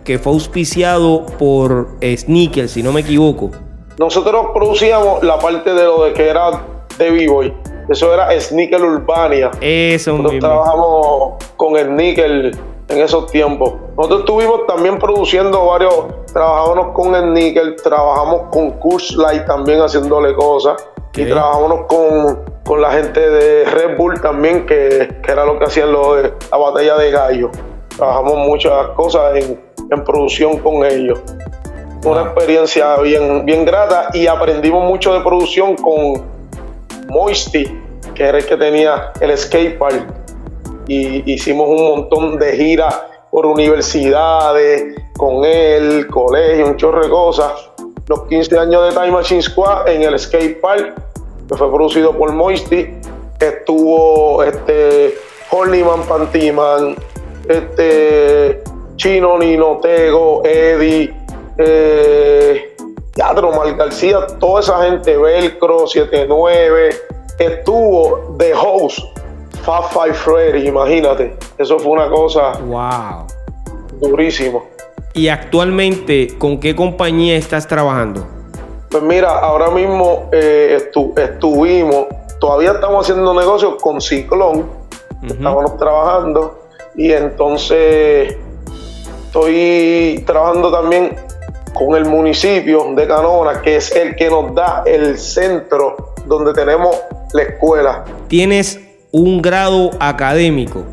que 0.04 0.20
fue 0.20 0.34
auspiciado 0.34 1.26
por 1.38 1.96
Sneaker, 2.02 2.68
si 2.68 2.84
no 2.84 2.92
me 2.92 3.02
equivoco. 3.02 3.52
Nosotros 3.98 4.48
producíamos 4.54 5.24
la 5.24 5.38
parte 5.40 5.74
de 5.74 5.84
lo 5.84 6.06
de 6.06 6.14
que 6.14 6.28
era 6.28 6.66
de 6.98 7.12
B-Boy. 7.12 7.54
Eso 7.88 8.14
era 8.14 8.40
Sneaker 8.40 8.82
Urbania. 8.82 9.52
Eso 9.62 10.18
Nosotros 10.18 10.40
trabajamos 10.40 11.34
con 11.56 11.78
Sneaker 11.78 12.52
en 12.92 13.00
esos 13.00 13.28
tiempos. 13.28 13.74
Nosotros 13.98 14.22
estuvimos 14.22 14.68
también 14.68 15.00
produciendo 15.00 15.66
varios, 15.66 16.06
trabajamos 16.34 16.94
con 16.94 17.16
Sneaker, 17.16 17.76
trabajamos 17.78 18.44
con 18.52 18.76
Light 19.18 19.46
también 19.46 19.80
haciéndole 19.80 20.34
cosas. 20.36 20.86
Y 21.14 21.26
trabajamos 21.26 21.88
con 21.88 22.52
con 22.72 22.82
la 22.82 22.92
gente 22.92 23.20
de 23.20 23.66
Red 23.66 23.98
Bull 23.98 24.22
también, 24.22 24.66
que, 24.66 25.10
era 25.28 25.46
lo 25.46 25.60
que 25.60 25.66
hacían 25.66 25.92
lo 25.92 26.16
de 26.16 26.34
la 26.52 26.58
batalla 26.58 26.98
de 26.98 27.12
gallo. 27.12 27.52
Trabajamos 27.98 28.38
muchas 28.48 28.88
cosas 28.96 29.36
en, 29.36 29.60
producción 30.06 30.58
con 30.60 30.86
ellos. 30.86 31.20
Una 32.06 32.22
experiencia 32.22 32.96
bien, 33.00 33.46
bien 33.46 33.66
grata 33.66 34.08
y 34.14 34.26
aprendimos 34.26 34.86
mucho 34.86 35.14
de 35.14 35.20
producción 35.20 35.76
con 35.76 36.24
Moisty, 37.10 37.66
que 38.16 38.24
era 38.24 38.38
el 38.38 38.46
que 38.46 38.56
tenía 38.56 39.12
el 39.20 39.38
skate 39.38 39.78
park. 39.78 40.21
Hicimos 41.26 41.70
un 41.70 41.88
montón 41.88 42.38
de 42.38 42.56
giras 42.58 43.02
por 43.32 43.46
universidades, 43.46 44.96
con 45.16 45.46
él, 45.46 46.08
colegio, 46.08 46.68
un 46.68 46.78
chorro 46.78 47.04
de 47.04 47.10
cosas. 47.10 47.52
Los 48.08 48.24
15 48.28 48.60
años 48.60 48.84
de 48.90 49.00
Time 49.00 49.12
Machine 49.12 49.42
Squad 49.42 49.88
en 49.88 50.02
el 50.02 50.20
skate 50.20 50.60
park 50.60 50.94
que 51.48 51.56
fue 51.56 51.72
producido 51.72 52.18
por 52.18 52.32
Moisty. 52.32 52.88
Estuvo 53.40 54.44
este 54.44 55.16
Horniman 55.52 56.02
Pantiman, 56.04 56.96
este 57.48 58.62
Chino 58.96 59.38
Nino 59.38 59.80
Tego, 59.82 60.44
Eddie, 60.46 61.14
eh, 61.58 62.76
Teatro 63.14 63.52
Mal 63.52 63.76
García, 63.76 64.26
toda 64.40 64.62
esa 64.62 64.84
gente, 64.84 65.18
Velcro 65.18 65.88
79, 65.88 66.96
estuvo 67.40 68.36
The 68.38 68.54
Host, 68.54 69.00
Fat 69.64 69.92
Five 69.92 70.14
Freddy, 70.14 70.68
imagínate. 70.68 71.36
Eso 71.58 71.78
fue 71.80 71.92
una 71.92 72.10
cosa 72.10 72.54
wow. 72.66 73.28
durísimo. 74.00 74.66
¿Y 75.14 75.28
actualmente 75.28 76.38
con 76.38 76.60
qué 76.60 76.76
compañía 76.76 77.36
estás 77.36 77.68
trabajando? 77.68 78.26
Pues 78.90 79.04
mira, 79.04 79.40
ahora 79.40 79.70
mismo 79.70 80.30
eh, 80.32 80.90
estuvimos, 81.18 82.08
todavía 82.40 82.72
estamos 82.72 83.06
haciendo 83.06 83.34
negocios 83.34 83.76
con 83.82 84.02
Ciclón, 84.02 84.66
estamos 85.24 85.78
trabajando 85.78 86.60
y 86.96 87.12
entonces 87.12 88.36
estoy 89.26 90.24
trabajando 90.26 90.72
también 90.72 91.16
con 91.74 91.96
el 91.96 92.06
municipio 92.06 92.86
de 92.96 93.08
Canona, 93.08 93.62
que 93.62 93.78
es 93.78 93.96
el 93.96 94.16
que 94.16 94.30
nos 94.30 94.54
da 94.54 94.84
el 94.86 95.18
centro 95.18 96.14
donde 96.26 96.54
tenemos 96.54 96.96
la 97.34 97.44
escuela. 97.44 98.06
¿Tienes 98.28 98.91
un 99.12 99.42
grado 99.42 99.92
académico? 100.00 100.84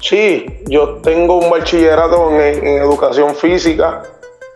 Sí, 0.00 0.46
yo 0.66 0.98
tengo 1.02 1.38
un 1.38 1.50
bachillerato 1.50 2.30
en, 2.30 2.66
en 2.66 2.78
educación 2.78 3.34
física, 3.34 4.02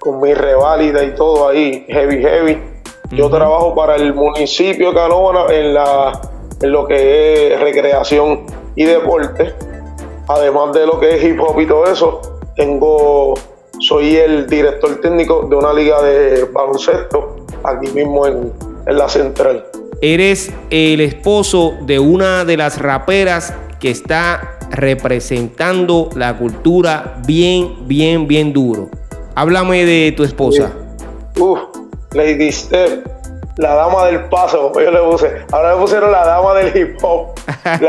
con 0.01 0.21
mi 0.21 0.35
reválida 0.35 1.05
y 1.05 1.15
todo 1.15 1.49
ahí, 1.49 1.85
heavy, 1.89 2.23
heavy 2.23 2.75
yo 3.11 3.31
trabajo 3.31 3.75
para 3.75 3.97
el 3.97 4.13
municipio 4.13 4.89
de 4.89 4.95
Canóvana 4.95 5.55
en, 5.55 5.75
la, 5.75 6.21
en 6.61 6.73
lo 6.73 6.87
que 6.87 7.55
es 7.55 7.61
recreación 7.61 8.47
y 8.75 8.85
deporte. 8.85 9.55
Además 10.27 10.73
de 10.73 10.87
lo 10.87 10.99
que 10.99 11.17
es 11.17 11.23
hip 11.23 11.39
hop 11.41 11.61
y 11.61 11.67
todo 11.67 11.85
eso, 11.85 12.21
tengo, 12.57 13.35
soy 13.79 14.17
el 14.17 14.47
director 14.49 15.01
técnico 15.01 15.47
de 15.49 15.55
una 15.55 15.73
liga 15.73 16.03
de 16.03 16.45
baloncesto 16.45 17.37
aquí 17.63 17.89
mismo 17.93 18.27
en, 18.27 18.53
en 18.87 18.99
la 18.99 19.09
central. 19.09 19.65
Eres 20.01 20.53
el 20.71 21.01
esposo 21.01 21.75
de 21.83 21.99
una 21.99 22.45
de 22.45 22.57
las 22.57 22.79
raperas 22.79 23.55
que 23.81 23.91
está 23.91 24.59
representando 24.71 26.11
la 26.15 26.37
cultura 26.37 27.21
bien, 27.27 27.87
bien, 27.87 28.27
bien 28.27 28.53
duro. 28.53 28.89
Háblame 29.35 29.85
de 29.85 30.13
tu 30.17 30.25
esposa. 30.25 30.73
Uf, 31.39 31.59
Lady 32.13 32.51
Step, 32.53 33.07
la 33.57 33.75
dama 33.75 34.07
del 34.07 34.25
paso, 34.25 34.73
yo 34.75 34.91
le 34.91 35.01
puse. 35.01 35.31
Ahora 35.53 35.75
le 35.75 35.81
pusieron 35.81 36.13
la 36.13 36.25
dama 36.25 36.55
del 36.55 36.77
hip 36.77 36.97
hop. 37.03 37.35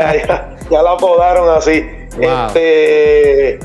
ya, 0.70 0.82
la 0.82 0.92
apodaron 0.92 1.56
así. 1.56 1.84
Este, 2.20 3.58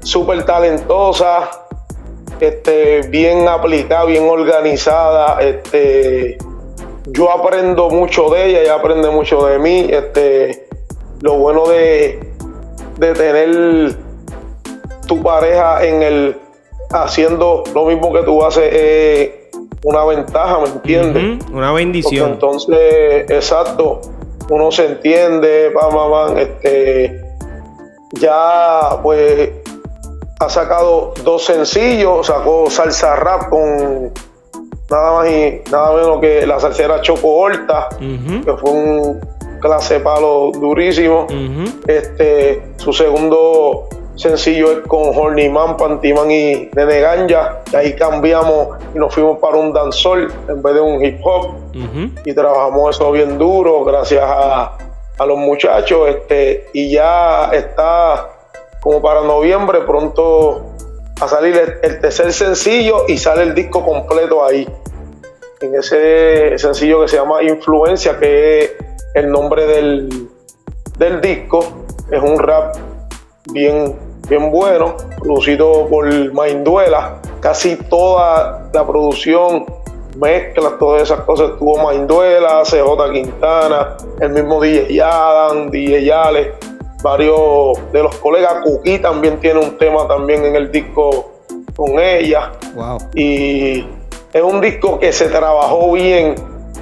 súper 0.00 0.44
talentosa. 0.44 1.48
este, 2.40 3.02
bien 3.08 3.48
aplicada, 3.48 4.04
bien 4.04 4.24
organizada. 4.28 5.40
Este, 5.40 6.38
yo 7.06 7.30
aprendo 7.30 7.90
mucho 7.90 8.30
de 8.30 8.46
ella, 8.46 8.60
ella 8.62 8.74
aprende 8.76 9.10
mucho 9.10 9.46
de 9.46 9.58
mí. 9.58 9.86
Este, 9.90 10.68
lo 11.20 11.34
bueno 11.34 11.66
de, 11.66 12.32
de 12.98 13.12
tener 13.12 13.96
tu 15.06 15.22
pareja 15.22 15.84
en 15.84 16.02
el 16.02 16.36
haciendo 16.90 17.64
lo 17.74 17.86
mismo 17.86 18.12
que 18.12 18.22
tú 18.22 18.44
haces 18.44 18.72
es 18.72 19.30
una 19.84 20.04
ventaja, 20.04 20.58
¿me 20.60 20.68
entiendes? 20.68 21.44
Una 21.52 21.72
bendición. 21.72 22.32
entonces, 22.32 23.30
exacto, 23.30 24.00
uno 24.48 24.70
se 24.70 24.86
entiende, 24.86 25.70
va, 25.70 26.40
este, 26.40 27.20
ya 28.12 29.00
pues 29.02 29.50
ha 30.38 30.48
sacado 30.48 31.14
dos 31.24 31.44
sencillos, 31.44 32.26
sacó 32.26 32.70
salsa 32.70 33.16
rap 33.16 33.48
con 33.48 34.12
nada 34.92 35.12
más 35.12 35.30
y 35.30 35.62
nada 35.70 35.94
menos 35.94 36.20
que 36.20 36.46
la 36.46 36.60
salsera 36.60 37.00
Choco 37.00 37.28
Horta, 37.28 37.88
que 37.98 38.52
fue 38.52 38.70
un 38.70 39.20
clase 39.60 40.00
palo 40.00 40.52
durísimo. 40.52 41.26
Este, 41.86 42.62
su 42.76 42.92
segundo 42.92 43.88
sencillo 44.14 44.70
es 44.72 44.78
con 44.86 45.16
Horny 45.16 45.48
Man, 45.48 45.76
Pantiman 45.78 46.30
y 46.30 46.68
Nene 46.74 47.00
Ganja. 47.00 47.62
Y 47.72 47.76
ahí 47.76 47.96
cambiamos 47.96 48.78
y 48.94 48.98
nos 48.98 49.14
fuimos 49.14 49.38
para 49.38 49.56
un 49.56 49.72
dancehall 49.72 50.30
en 50.48 50.62
vez 50.62 50.74
de 50.74 50.80
un 50.80 51.02
hip 51.02 51.20
hop. 51.24 51.54
Y 52.24 52.34
trabajamos 52.34 52.96
eso 52.96 53.10
bien 53.12 53.38
duro 53.38 53.84
gracias 53.84 54.22
a, 54.22 54.76
a, 55.18 55.26
los 55.26 55.38
muchachos. 55.38 56.08
Este, 56.08 56.68
y 56.74 56.90
ya 56.90 57.50
está 57.52 58.28
como 58.82 59.00
para 59.00 59.22
noviembre 59.22 59.80
pronto 59.86 60.66
a 61.22 61.28
salir 61.28 61.78
el, 61.82 62.00
tercer 62.00 62.32
sencillo 62.32 63.04
y 63.06 63.16
sale 63.16 63.44
el 63.44 63.54
disco 63.54 63.84
completo 63.84 64.44
ahí. 64.44 64.68
En 65.62 65.76
ese 65.76 66.58
sencillo 66.58 67.02
que 67.02 67.08
se 67.08 67.16
llama 67.16 67.40
Influencia, 67.40 68.18
que 68.18 68.58
es 68.58 68.72
el 69.14 69.30
nombre 69.30 69.64
del, 69.64 70.28
del 70.98 71.20
disco. 71.20 71.64
Es 72.10 72.20
un 72.20 72.36
rap 72.36 72.76
bien, 73.52 73.96
bien 74.28 74.50
bueno, 74.50 74.96
producido 75.20 75.86
por 75.86 76.32
Mainduela. 76.32 77.20
Casi 77.38 77.76
toda 77.76 78.70
la 78.72 78.84
producción, 78.84 79.64
mezclas, 80.16 80.78
todas 80.80 81.02
esas 81.02 81.20
cosas, 81.20 81.52
tuvo 81.60 81.80
Mainduela, 81.80 82.62
CJ 82.64 83.12
Quintana, 83.12 83.96
el 84.18 84.30
mismo 84.30 84.60
DJ 84.60 85.00
Adam, 85.00 85.70
DJ 85.70 86.04
Yale, 86.04 86.54
varios 87.04 87.78
de 87.92 88.02
los 88.02 88.16
colegas. 88.16 88.64
Kuki 88.64 88.98
también 88.98 89.38
tiene 89.38 89.60
un 89.60 89.78
tema 89.78 90.08
también 90.08 90.44
en 90.44 90.56
el 90.56 90.72
disco 90.72 91.34
con 91.76 92.00
ella. 92.00 92.50
Y 93.14 93.84
es 94.32 94.42
un 94.42 94.60
disco 94.60 94.98
que 94.98 95.12
se 95.12 95.28
trabajó 95.28 95.92
bien. 95.92 96.34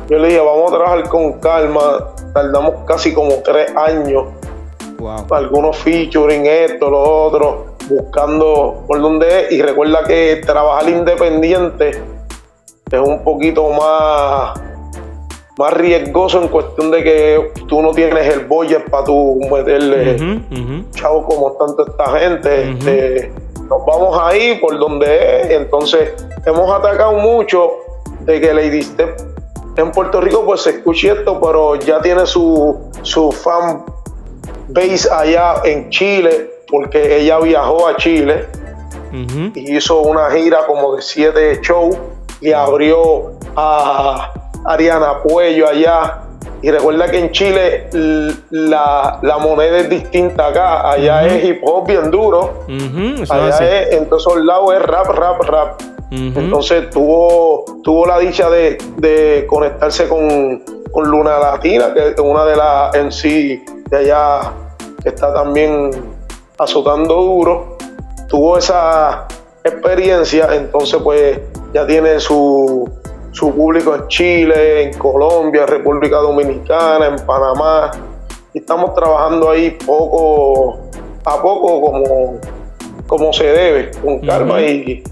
Yo 0.09 0.19
le 0.19 0.29
dije, 0.29 0.41
vamos 0.41 0.73
a 0.73 0.77
trabajar 0.77 1.09
con 1.09 1.35
calma. 1.35 2.15
Tardamos 2.33 2.85
casi 2.87 3.13
como 3.13 3.35
tres 3.45 3.75
años 3.77 4.27
algunos 5.31 5.77
featuring, 5.79 6.47
esto, 6.47 6.91
lo 6.91 7.01
otro, 7.01 7.77
buscando 7.89 8.85
por 8.87 9.01
dónde 9.01 9.47
es. 9.47 9.53
Y 9.53 9.63
recuerda 9.63 10.05
que 10.05 10.43
trabajar 10.45 10.89
independiente 10.89 11.91
es 12.91 13.01
un 13.01 13.23
poquito 13.23 13.71
más, 13.71 14.61
más 15.59 15.73
riesgoso 15.75 16.43
en 16.43 16.49
cuestión 16.49 16.91
de 16.91 17.03
que 17.03 17.53
tú 17.69 17.81
no 17.83 17.93
tienes 17.93 18.35
el 18.35 18.47
budget 18.47 18.91
para 18.91 19.05
tú 19.05 19.39
meterle 19.51 20.43
chavo 20.93 21.25
como 21.25 21.53
tanto 21.53 21.87
esta 21.89 22.19
gente. 22.19 22.71
Este, 22.73 23.33
nos 23.71 23.87
vamos 23.87 24.19
ahí 24.21 24.59
por 24.61 24.79
donde 24.79 25.43
es. 25.43 25.51
Entonces, 25.51 26.13
hemos 26.45 26.71
atacado 26.71 27.13
mucho 27.15 27.71
de 28.21 28.41
que 28.41 28.53
Lady 28.53 28.83
Step 28.83 29.17
en 29.77 29.93
Puerto 29.93 30.21
Rico 30.21 30.45
pues 30.45 30.63
se 30.63 30.71
escuche 30.71 31.13
esto, 31.13 31.41
pero 31.41 31.77
ya 31.77 32.01
tiene 32.03 32.27
su, 32.27 32.91
su 33.03 33.33
fan 33.33 33.85
base 34.69 35.09
allá 35.11 35.63
en 35.65 35.89
Chile, 35.91 36.51
porque 36.69 37.19
ella 37.19 37.39
viajó 37.39 37.87
a 37.89 37.97
Chile 37.97 38.47
y 39.55 39.77
hizo 39.77 40.01
una 40.01 40.31
gira 40.31 40.67
como 40.67 40.97
de 40.97 41.03
siete 41.03 41.61
shows 41.63 41.97
y 42.41 42.53
abrió 42.53 43.33
a 43.57 44.33
Ariana 44.65 45.23
Puello 45.23 45.69
allá. 45.69 46.23
Y 46.63 46.71
recuerda 46.71 47.11
que 47.11 47.19
en 47.19 47.31
Chile 47.31 47.89
la, 48.51 49.19
moneda 49.41 49.79
es 49.79 49.89
distinta 49.89 50.49
acá. 50.49 50.91
Allá 50.91 51.27
es 51.27 51.45
hip 51.45 51.61
hop 51.63 51.87
bien 51.87 52.11
duro. 52.11 52.65
allá 53.29 53.81
es, 53.81 53.93
en 53.95 54.09
todos 54.09 54.37
lados 54.45 54.75
es 54.75 54.83
rap, 54.83 55.07
rap, 55.07 55.41
rap. 55.43 55.81
Entonces 56.11 56.91
tuvo, 56.91 57.65
tuvo 57.85 58.07
la 58.07 58.19
dicha 58.19 58.51
de, 58.51 59.47
conectarse 59.49 60.09
con, 60.09 60.63
con, 60.91 61.09
Luna 61.09 61.39
Latina, 61.39 61.95
que 61.95 62.09
es 62.09 62.19
una 62.19 62.45
de 62.45 62.57
las 62.57 62.95
en 62.97 63.13
sí 63.13 63.65
de 63.89 63.97
allá 63.97 64.53
que 65.03 65.11
está 65.11 65.33
también 65.33 65.91
azotando 66.59 67.15
duro, 67.15 67.79
tuvo 68.29 68.59
esa 68.59 69.27
experiencia, 69.65 70.49
entonces 70.55 71.01
pues 71.03 71.39
ya 71.73 71.87
tiene 71.87 72.21
su, 72.21 72.91
su 73.33 73.55
público 73.55 73.95
en 73.95 74.09
Chile, 74.09 74.83
en 74.85 74.99
Colombia, 74.99 75.67
República 75.67 76.17
Dominicana, 76.17 77.07
en 77.07 77.27
Panamá, 77.27 77.91
y 78.53 78.59
estamos 78.59 78.95
trabajando 78.95 79.51
ahí 79.51 79.77
poco 79.85 80.81
a 81.25 81.43
poco 81.43 81.81
como, 81.81 82.41
como 83.07 83.33
se 83.33 83.45
debe, 83.45 83.91
con 84.03 84.21
calma 84.21 84.61
y... 84.63 85.03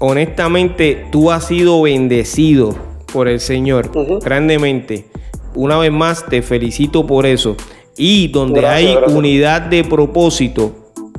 Honestamente, 0.00 1.06
tú 1.10 1.30
has 1.30 1.46
sido 1.46 1.82
bendecido 1.82 2.74
por 3.12 3.26
el 3.26 3.40
Señor 3.40 3.90
grandemente. 4.20 5.06
Una 5.54 5.76
vez 5.78 5.90
más, 5.90 6.24
te 6.26 6.40
felicito 6.42 7.04
por 7.04 7.26
eso. 7.26 7.56
Y 7.96 8.28
donde 8.28 8.64
hay 8.64 8.96
unidad 9.08 9.62
de 9.62 9.82
propósito, 9.82 10.70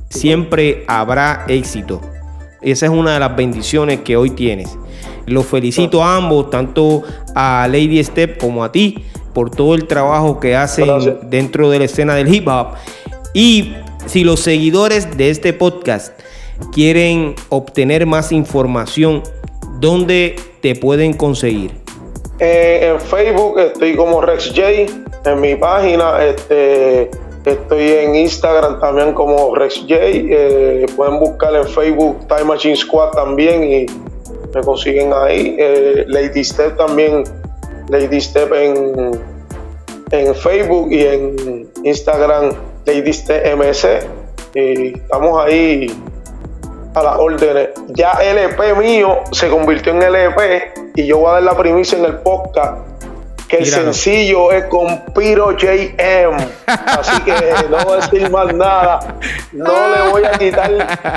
siempre 0.09 0.85
habrá 0.87 1.43
éxito. 1.49 1.99
Esa 2.61 2.85
es 2.85 2.91
una 2.91 3.15
de 3.15 3.19
las 3.19 3.35
bendiciones 3.35 3.99
que 3.99 4.15
hoy 4.15 4.29
tienes. 4.29 4.77
Los 5.29 5.45
felicito 5.45 6.03
a 6.03 6.17
ambos, 6.17 6.49
tanto 6.49 7.03
a 7.35 7.67
Lady 7.69 8.03
Step 8.03 8.37
como 8.37 8.63
a 8.63 8.71
ti, 8.71 9.03
por 9.33 9.49
todo 9.51 9.75
el 9.75 9.87
trabajo 9.87 10.39
que 10.39 10.55
hacen 10.55 10.87
dentro 11.29 11.69
de 11.69 11.79
la 11.79 11.85
escena 11.85 12.15
del 12.15 12.33
hip 12.33 12.47
hop. 12.47 12.69
Y 13.33 13.73
si 14.05 14.23
los 14.23 14.39
seguidores 14.39 15.17
de 15.17 15.29
este 15.29 15.53
podcast 15.53 16.19
quieren 16.73 17.35
obtener 17.49 18.05
más 18.05 18.31
información, 18.31 19.23
¿dónde 19.79 20.35
te 20.61 20.75
pueden 20.75 21.13
conseguir? 21.13 21.71
Eh, 22.39 22.91
en 22.91 22.99
Facebook 22.99 23.59
estoy 23.59 23.95
como 23.95 24.21
Rex 24.21 24.49
J 24.55 24.69
en 25.25 25.41
mi 25.41 25.55
página. 25.55 26.23
Este, 26.23 27.11
estoy 27.45 27.91
en 27.91 28.15
Instagram 28.15 28.79
también 28.79 29.13
como 29.13 29.55
RexJ. 29.55 29.89
Eh, 29.89 30.85
pueden 30.95 31.19
buscar 31.19 31.55
en 31.55 31.67
Facebook 31.67 32.27
Time 32.27 32.45
Machine 32.45 32.75
Squad 32.75 33.11
también 33.11 33.63
y 33.63 33.85
me 34.53 34.61
consiguen 34.61 35.11
ahí. 35.13 35.55
Eh, 35.59 36.05
Lady 36.07 36.43
Step 36.43 36.77
también, 36.77 37.23
Lady 37.89 38.21
Step 38.21 38.53
en, 38.53 39.19
en 40.11 40.35
Facebook 40.35 40.91
y 40.91 41.05
en 41.05 41.69
Instagram 41.83 42.51
Lady 42.85 43.13
Step 43.13 43.55
MC. 43.55 44.07
Y 44.55 44.97
estamos 44.97 45.45
ahí 45.45 45.87
a 46.95 47.03
las 47.03 47.17
órdenes. 47.17 47.69
Ya 47.89 48.13
LP 48.13 48.75
mío 48.75 49.19
se 49.31 49.49
convirtió 49.49 49.93
en 49.93 50.01
LP 50.01 50.73
y 50.95 51.05
yo 51.05 51.19
voy 51.19 51.29
a 51.29 51.33
dar 51.33 51.43
la 51.43 51.57
primicia 51.57 51.97
en 51.97 52.05
el 52.05 52.15
podcast 52.17 52.88
que 53.49 53.57
el 53.57 53.65
sencillo 53.65 54.51
es 54.51 54.65
con 54.65 55.05
Piro 55.15 55.57
JM. 55.57 56.37
Así 56.67 57.21
que 57.23 57.33
no 57.69 57.83
voy 57.83 57.93
a 57.93 57.95
decir 57.95 58.29
más 58.29 58.53
nada. 58.53 59.17
No 59.51 59.73
le 59.89 60.11
voy 60.11 60.23
a 60.23 60.31
quitar 60.33 60.71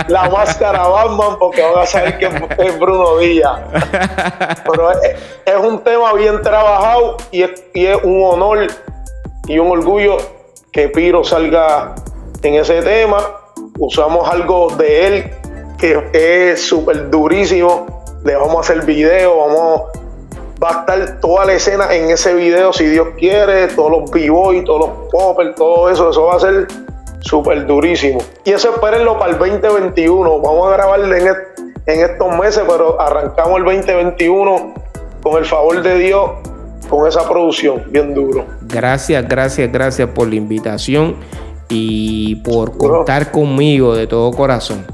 la 0.08 0.30
máscara 0.30 0.82
a 0.82 0.88
Batman 0.88 1.36
porque 1.38 1.62
van 1.62 1.82
a 1.82 1.86
saber 1.86 2.18
que 2.18 2.26
es 2.26 2.78
Bruno 2.80 3.18
Díaz. 3.18 3.60
Pero 4.64 4.90
es, 4.92 5.56
un 5.62 5.84
tema 5.84 6.14
bien 6.14 6.40
trabajado 6.40 7.18
y 7.30 7.42
es, 7.42 7.64
y 7.74 7.86
es 7.86 7.98
un 8.02 8.22
honor 8.24 8.66
y 9.46 9.58
un 9.58 9.70
orgullo 9.70 10.16
que 10.72 10.88
Piro 10.88 11.22
salga 11.24 11.94
en 12.42 12.54
ese 12.54 12.80
tema. 12.80 13.18
Usamos 13.78 14.26
algo 14.30 14.70
de 14.70 15.06
él 15.06 15.30
que 15.76 16.08
es 16.14 16.66
súper 16.66 17.10
durísimo. 17.10 18.02
Le 18.24 18.36
vamos 18.36 18.56
a 18.56 18.60
hacer 18.60 18.86
video, 18.86 19.36
vamos 19.36 19.82
va 20.62 20.68
a 20.68 20.80
estar 20.80 21.20
toda 21.20 21.44
la 21.46 21.54
escena 21.54 21.92
en 21.92 22.10
ese 22.10 22.34
video, 22.34 22.72
si 22.72 22.86
Dios 22.86 23.08
quiere, 23.18 23.68
todos 23.68 23.90
los 23.90 24.10
b-boys, 24.10 24.64
todos 24.64 24.88
los 24.88 25.10
poppers, 25.10 25.54
todo 25.56 25.90
eso, 25.90 26.10
eso 26.10 26.24
va 26.24 26.36
a 26.36 26.40
ser 26.40 26.66
súper 27.20 27.66
durísimo. 27.66 28.20
Y 28.44 28.52
eso 28.52 28.70
espérenlo 28.74 29.18
para 29.18 29.32
el 29.32 29.38
2021. 29.38 30.40
Vamos 30.40 30.68
a 30.68 30.72
grabarle 30.72 31.18
en, 31.18 31.28
en 31.86 32.00
estos 32.00 32.38
meses, 32.38 32.62
pero 32.68 33.00
arrancamos 33.00 33.58
el 33.58 33.64
2021 33.64 34.74
con 35.22 35.38
el 35.38 35.44
favor 35.44 35.82
de 35.82 35.98
Dios, 35.98 36.30
con 36.88 37.08
esa 37.08 37.28
producción, 37.28 37.84
bien 37.88 38.14
duro. 38.14 38.44
Gracias, 38.62 39.26
gracias, 39.28 39.72
gracias 39.72 40.08
por 40.10 40.28
la 40.28 40.34
invitación 40.34 41.16
y 41.68 42.36
por 42.36 42.76
contar 42.76 43.30
conmigo 43.30 43.94
de 43.94 44.06
todo 44.06 44.30
corazón. 44.32 44.84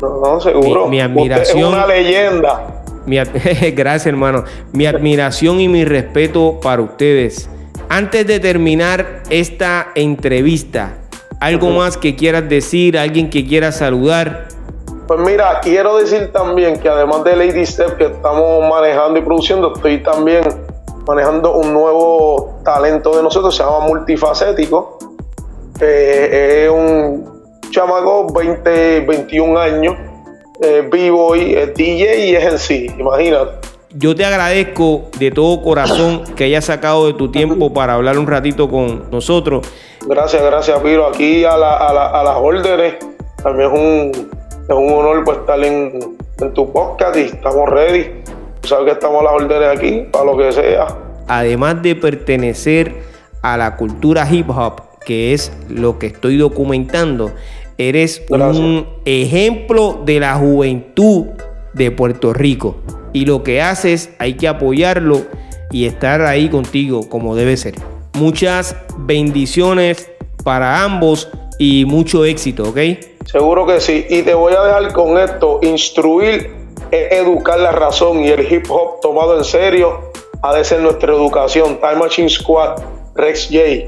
No, 0.00 0.40
seguro. 0.40 0.86
Mi, 0.86 1.00
admiración. 1.00 1.58
es 1.58 1.64
una 1.64 1.86
leyenda. 1.86 2.83
gracias, 3.74 4.06
hermano. 4.06 4.44
Mi 4.72 4.86
admiración 4.86 5.60
y 5.60 5.68
mi 5.68 5.84
respeto 5.84 6.58
para 6.62 6.82
ustedes. 6.82 7.48
Antes 7.88 8.26
de 8.26 8.40
terminar 8.40 9.22
esta 9.30 9.88
entrevista, 9.94 10.94
¿algo 11.40 11.70
más 11.70 11.96
que 11.96 12.16
quieras 12.16 12.48
decir? 12.48 12.98
¿Alguien 12.98 13.30
que 13.30 13.46
quiera 13.46 13.72
saludar? 13.72 14.48
Pues 15.06 15.20
mira, 15.20 15.60
quiero 15.60 15.98
decir 15.98 16.32
también 16.32 16.80
que 16.80 16.88
además 16.88 17.24
de 17.24 17.36
Lady 17.36 17.66
Step 17.66 17.98
que 17.98 18.04
estamos 18.06 18.68
manejando 18.70 19.18
y 19.18 19.22
produciendo, 19.22 19.74
estoy 19.74 20.02
también 20.02 20.44
manejando 21.06 21.56
un 21.56 21.74
nuevo 21.74 22.58
talento 22.64 23.14
de 23.14 23.22
nosotros, 23.22 23.54
se 23.54 23.62
llama 23.62 23.80
Multifacético. 23.80 24.98
es 25.78 26.70
un 26.70 27.34
chamaco, 27.70 28.32
20, 28.32 29.00
21 29.00 29.58
años, 29.58 29.96
vivo 30.90 31.36
y 31.36 31.54
es 31.54 31.74
DJ 31.74 32.26
y 32.26 32.36
es 32.36 32.44
en 32.44 32.58
sí, 32.58 32.86
imagínate. 32.98 33.74
Yo 33.96 34.16
te 34.16 34.24
agradezco 34.24 35.08
de 35.20 35.30
todo 35.30 35.62
corazón 35.62 36.24
que 36.34 36.44
hayas 36.44 36.64
sacado 36.64 37.06
de 37.06 37.14
tu 37.14 37.30
tiempo 37.30 37.72
para 37.72 37.94
hablar 37.94 38.18
un 38.18 38.26
ratito 38.26 38.68
con 38.68 39.08
nosotros. 39.12 39.64
Gracias, 40.06 40.42
gracias, 40.42 40.80
Piro. 40.80 41.06
Aquí 41.06 41.44
a, 41.44 41.56
las 41.56 42.36
órdenes, 42.36 42.96
también 43.40 43.70
es 43.70 43.78
un, 43.78 44.30
es 44.68 44.74
un 44.74 44.92
honor 44.92 45.22
pues, 45.24 45.38
estar 45.38 45.62
en, 45.62 46.16
tu 46.54 46.72
podcast 46.72 47.16
y 47.16 47.20
estamos 47.20 47.68
ready. 47.70 48.10
Tú 48.60 48.68
sabes 48.68 48.86
que 48.86 48.92
estamos 48.92 49.20
a 49.20 49.24
las 49.24 49.32
órdenes 49.34 49.78
aquí 49.78 50.08
para 50.10 50.24
lo 50.24 50.36
que 50.36 50.50
sea. 50.50 50.88
Además 51.28 51.80
de 51.80 51.94
pertenecer 51.94 52.96
a 53.42 53.56
la 53.56 53.76
cultura 53.76 54.26
hip 54.28 54.50
hop, 54.50 54.82
que 55.06 55.34
es 55.34 55.52
lo 55.68 56.00
que 56.00 56.08
estoy 56.08 56.36
documentando, 56.36 57.30
eres 57.78 58.22
un 58.28 58.86
ejemplo 59.04 60.00
de 60.04 60.20
la 60.20 60.34
juventud 60.34 61.26
de 61.72 61.90
Puerto 61.90 62.32
Rico. 62.32 62.76
Y 63.12 63.26
lo 63.26 63.42
que 63.42 63.62
haces 63.62 64.10
hay 64.18 64.34
que 64.34 64.48
apoyarlo 64.48 65.22
y 65.70 65.86
estar 65.86 66.22
ahí 66.22 66.48
contigo 66.48 67.08
como 67.08 67.34
debe 67.36 67.56
ser. 67.56 67.74
Muchas 68.14 68.76
bendiciones 68.98 70.10
para 70.42 70.84
ambos 70.84 71.28
y 71.58 71.84
mucho 71.84 72.24
éxito, 72.24 72.64
¿ok? 72.64 72.78
Seguro 73.24 73.66
que 73.66 73.80
sí. 73.80 74.06
Y 74.08 74.22
te 74.22 74.34
voy 74.34 74.52
a 74.54 74.62
dejar 74.62 74.92
con 74.92 75.18
esto. 75.18 75.60
Instruir 75.62 76.54
es 76.90 77.12
educar 77.12 77.58
la 77.58 77.72
razón 77.72 78.20
y 78.20 78.28
el 78.28 78.52
hip 78.52 78.70
hop 78.70 79.00
tomado 79.00 79.36
en 79.38 79.44
serio 79.44 80.12
ha 80.42 80.54
de 80.54 80.64
ser 80.64 80.80
nuestra 80.80 81.12
educación. 81.12 81.78
Time 81.80 81.96
Machine 81.96 82.28
Squad, 82.28 82.82
Rex 83.16 83.48
J. 83.48 83.86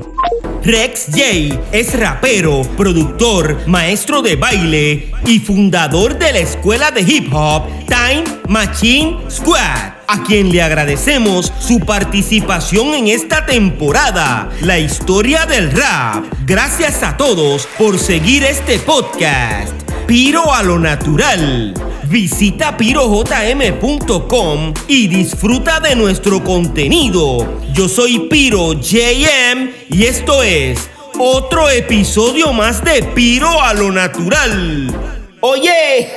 Rex 0.62 1.06
J 1.10 1.60
es 1.72 1.98
rapero, 1.98 2.62
productor, 2.76 3.66
maestro 3.66 4.22
de 4.22 4.36
baile 4.36 5.10
y 5.24 5.40
fundador 5.40 6.16
de 6.16 6.32
la 6.32 6.38
escuela 6.38 6.92
de 6.92 7.00
hip 7.00 7.32
hop 7.32 7.64
Time 7.88 8.22
Machine 8.48 9.18
Squad, 9.28 9.94
a 10.06 10.22
quien 10.24 10.52
le 10.52 10.62
agradecemos 10.62 11.52
su 11.58 11.80
participación 11.80 12.94
en 12.94 13.08
esta 13.08 13.44
temporada, 13.46 14.48
la 14.60 14.78
historia 14.78 15.44
del 15.44 15.72
rap. 15.72 16.24
Gracias 16.46 17.02
a 17.02 17.16
todos 17.16 17.66
por 17.78 17.98
seguir 17.98 18.44
este 18.44 18.78
podcast. 18.78 19.72
Piro 20.06 20.54
a 20.54 20.62
lo 20.62 20.78
natural. 20.78 21.74
Visita 22.08 22.76
pirojm.com 22.76 24.72
y 24.86 25.08
disfruta 25.08 25.80
de 25.80 25.96
nuestro 25.96 26.44
contenido. 26.44 27.60
Yo 27.72 27.88
soy 27.88 28.28
Piro 28.30 28.74
JM 28.74 29.72
y 29.88 30.04
esto 30.04 30.44
es 30.44 30.88
otro 31.18 31.68
episodio 31.68 32.52
más 32.52 32.84
de 32.84 33.02
Piro 33.02 33.60
a 33.60 33.74
lo 33.74 33.90
natural. 33.90 34.94
Oye, 35.40 36.12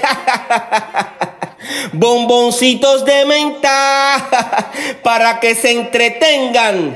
bomboncitos 1.93 3.03
de 3.03 3.25
menta 3.25 4.29
para 5.03 5.39
que 5.39 5.55
se 5.55 5.71
entretengan. 5.71 6.95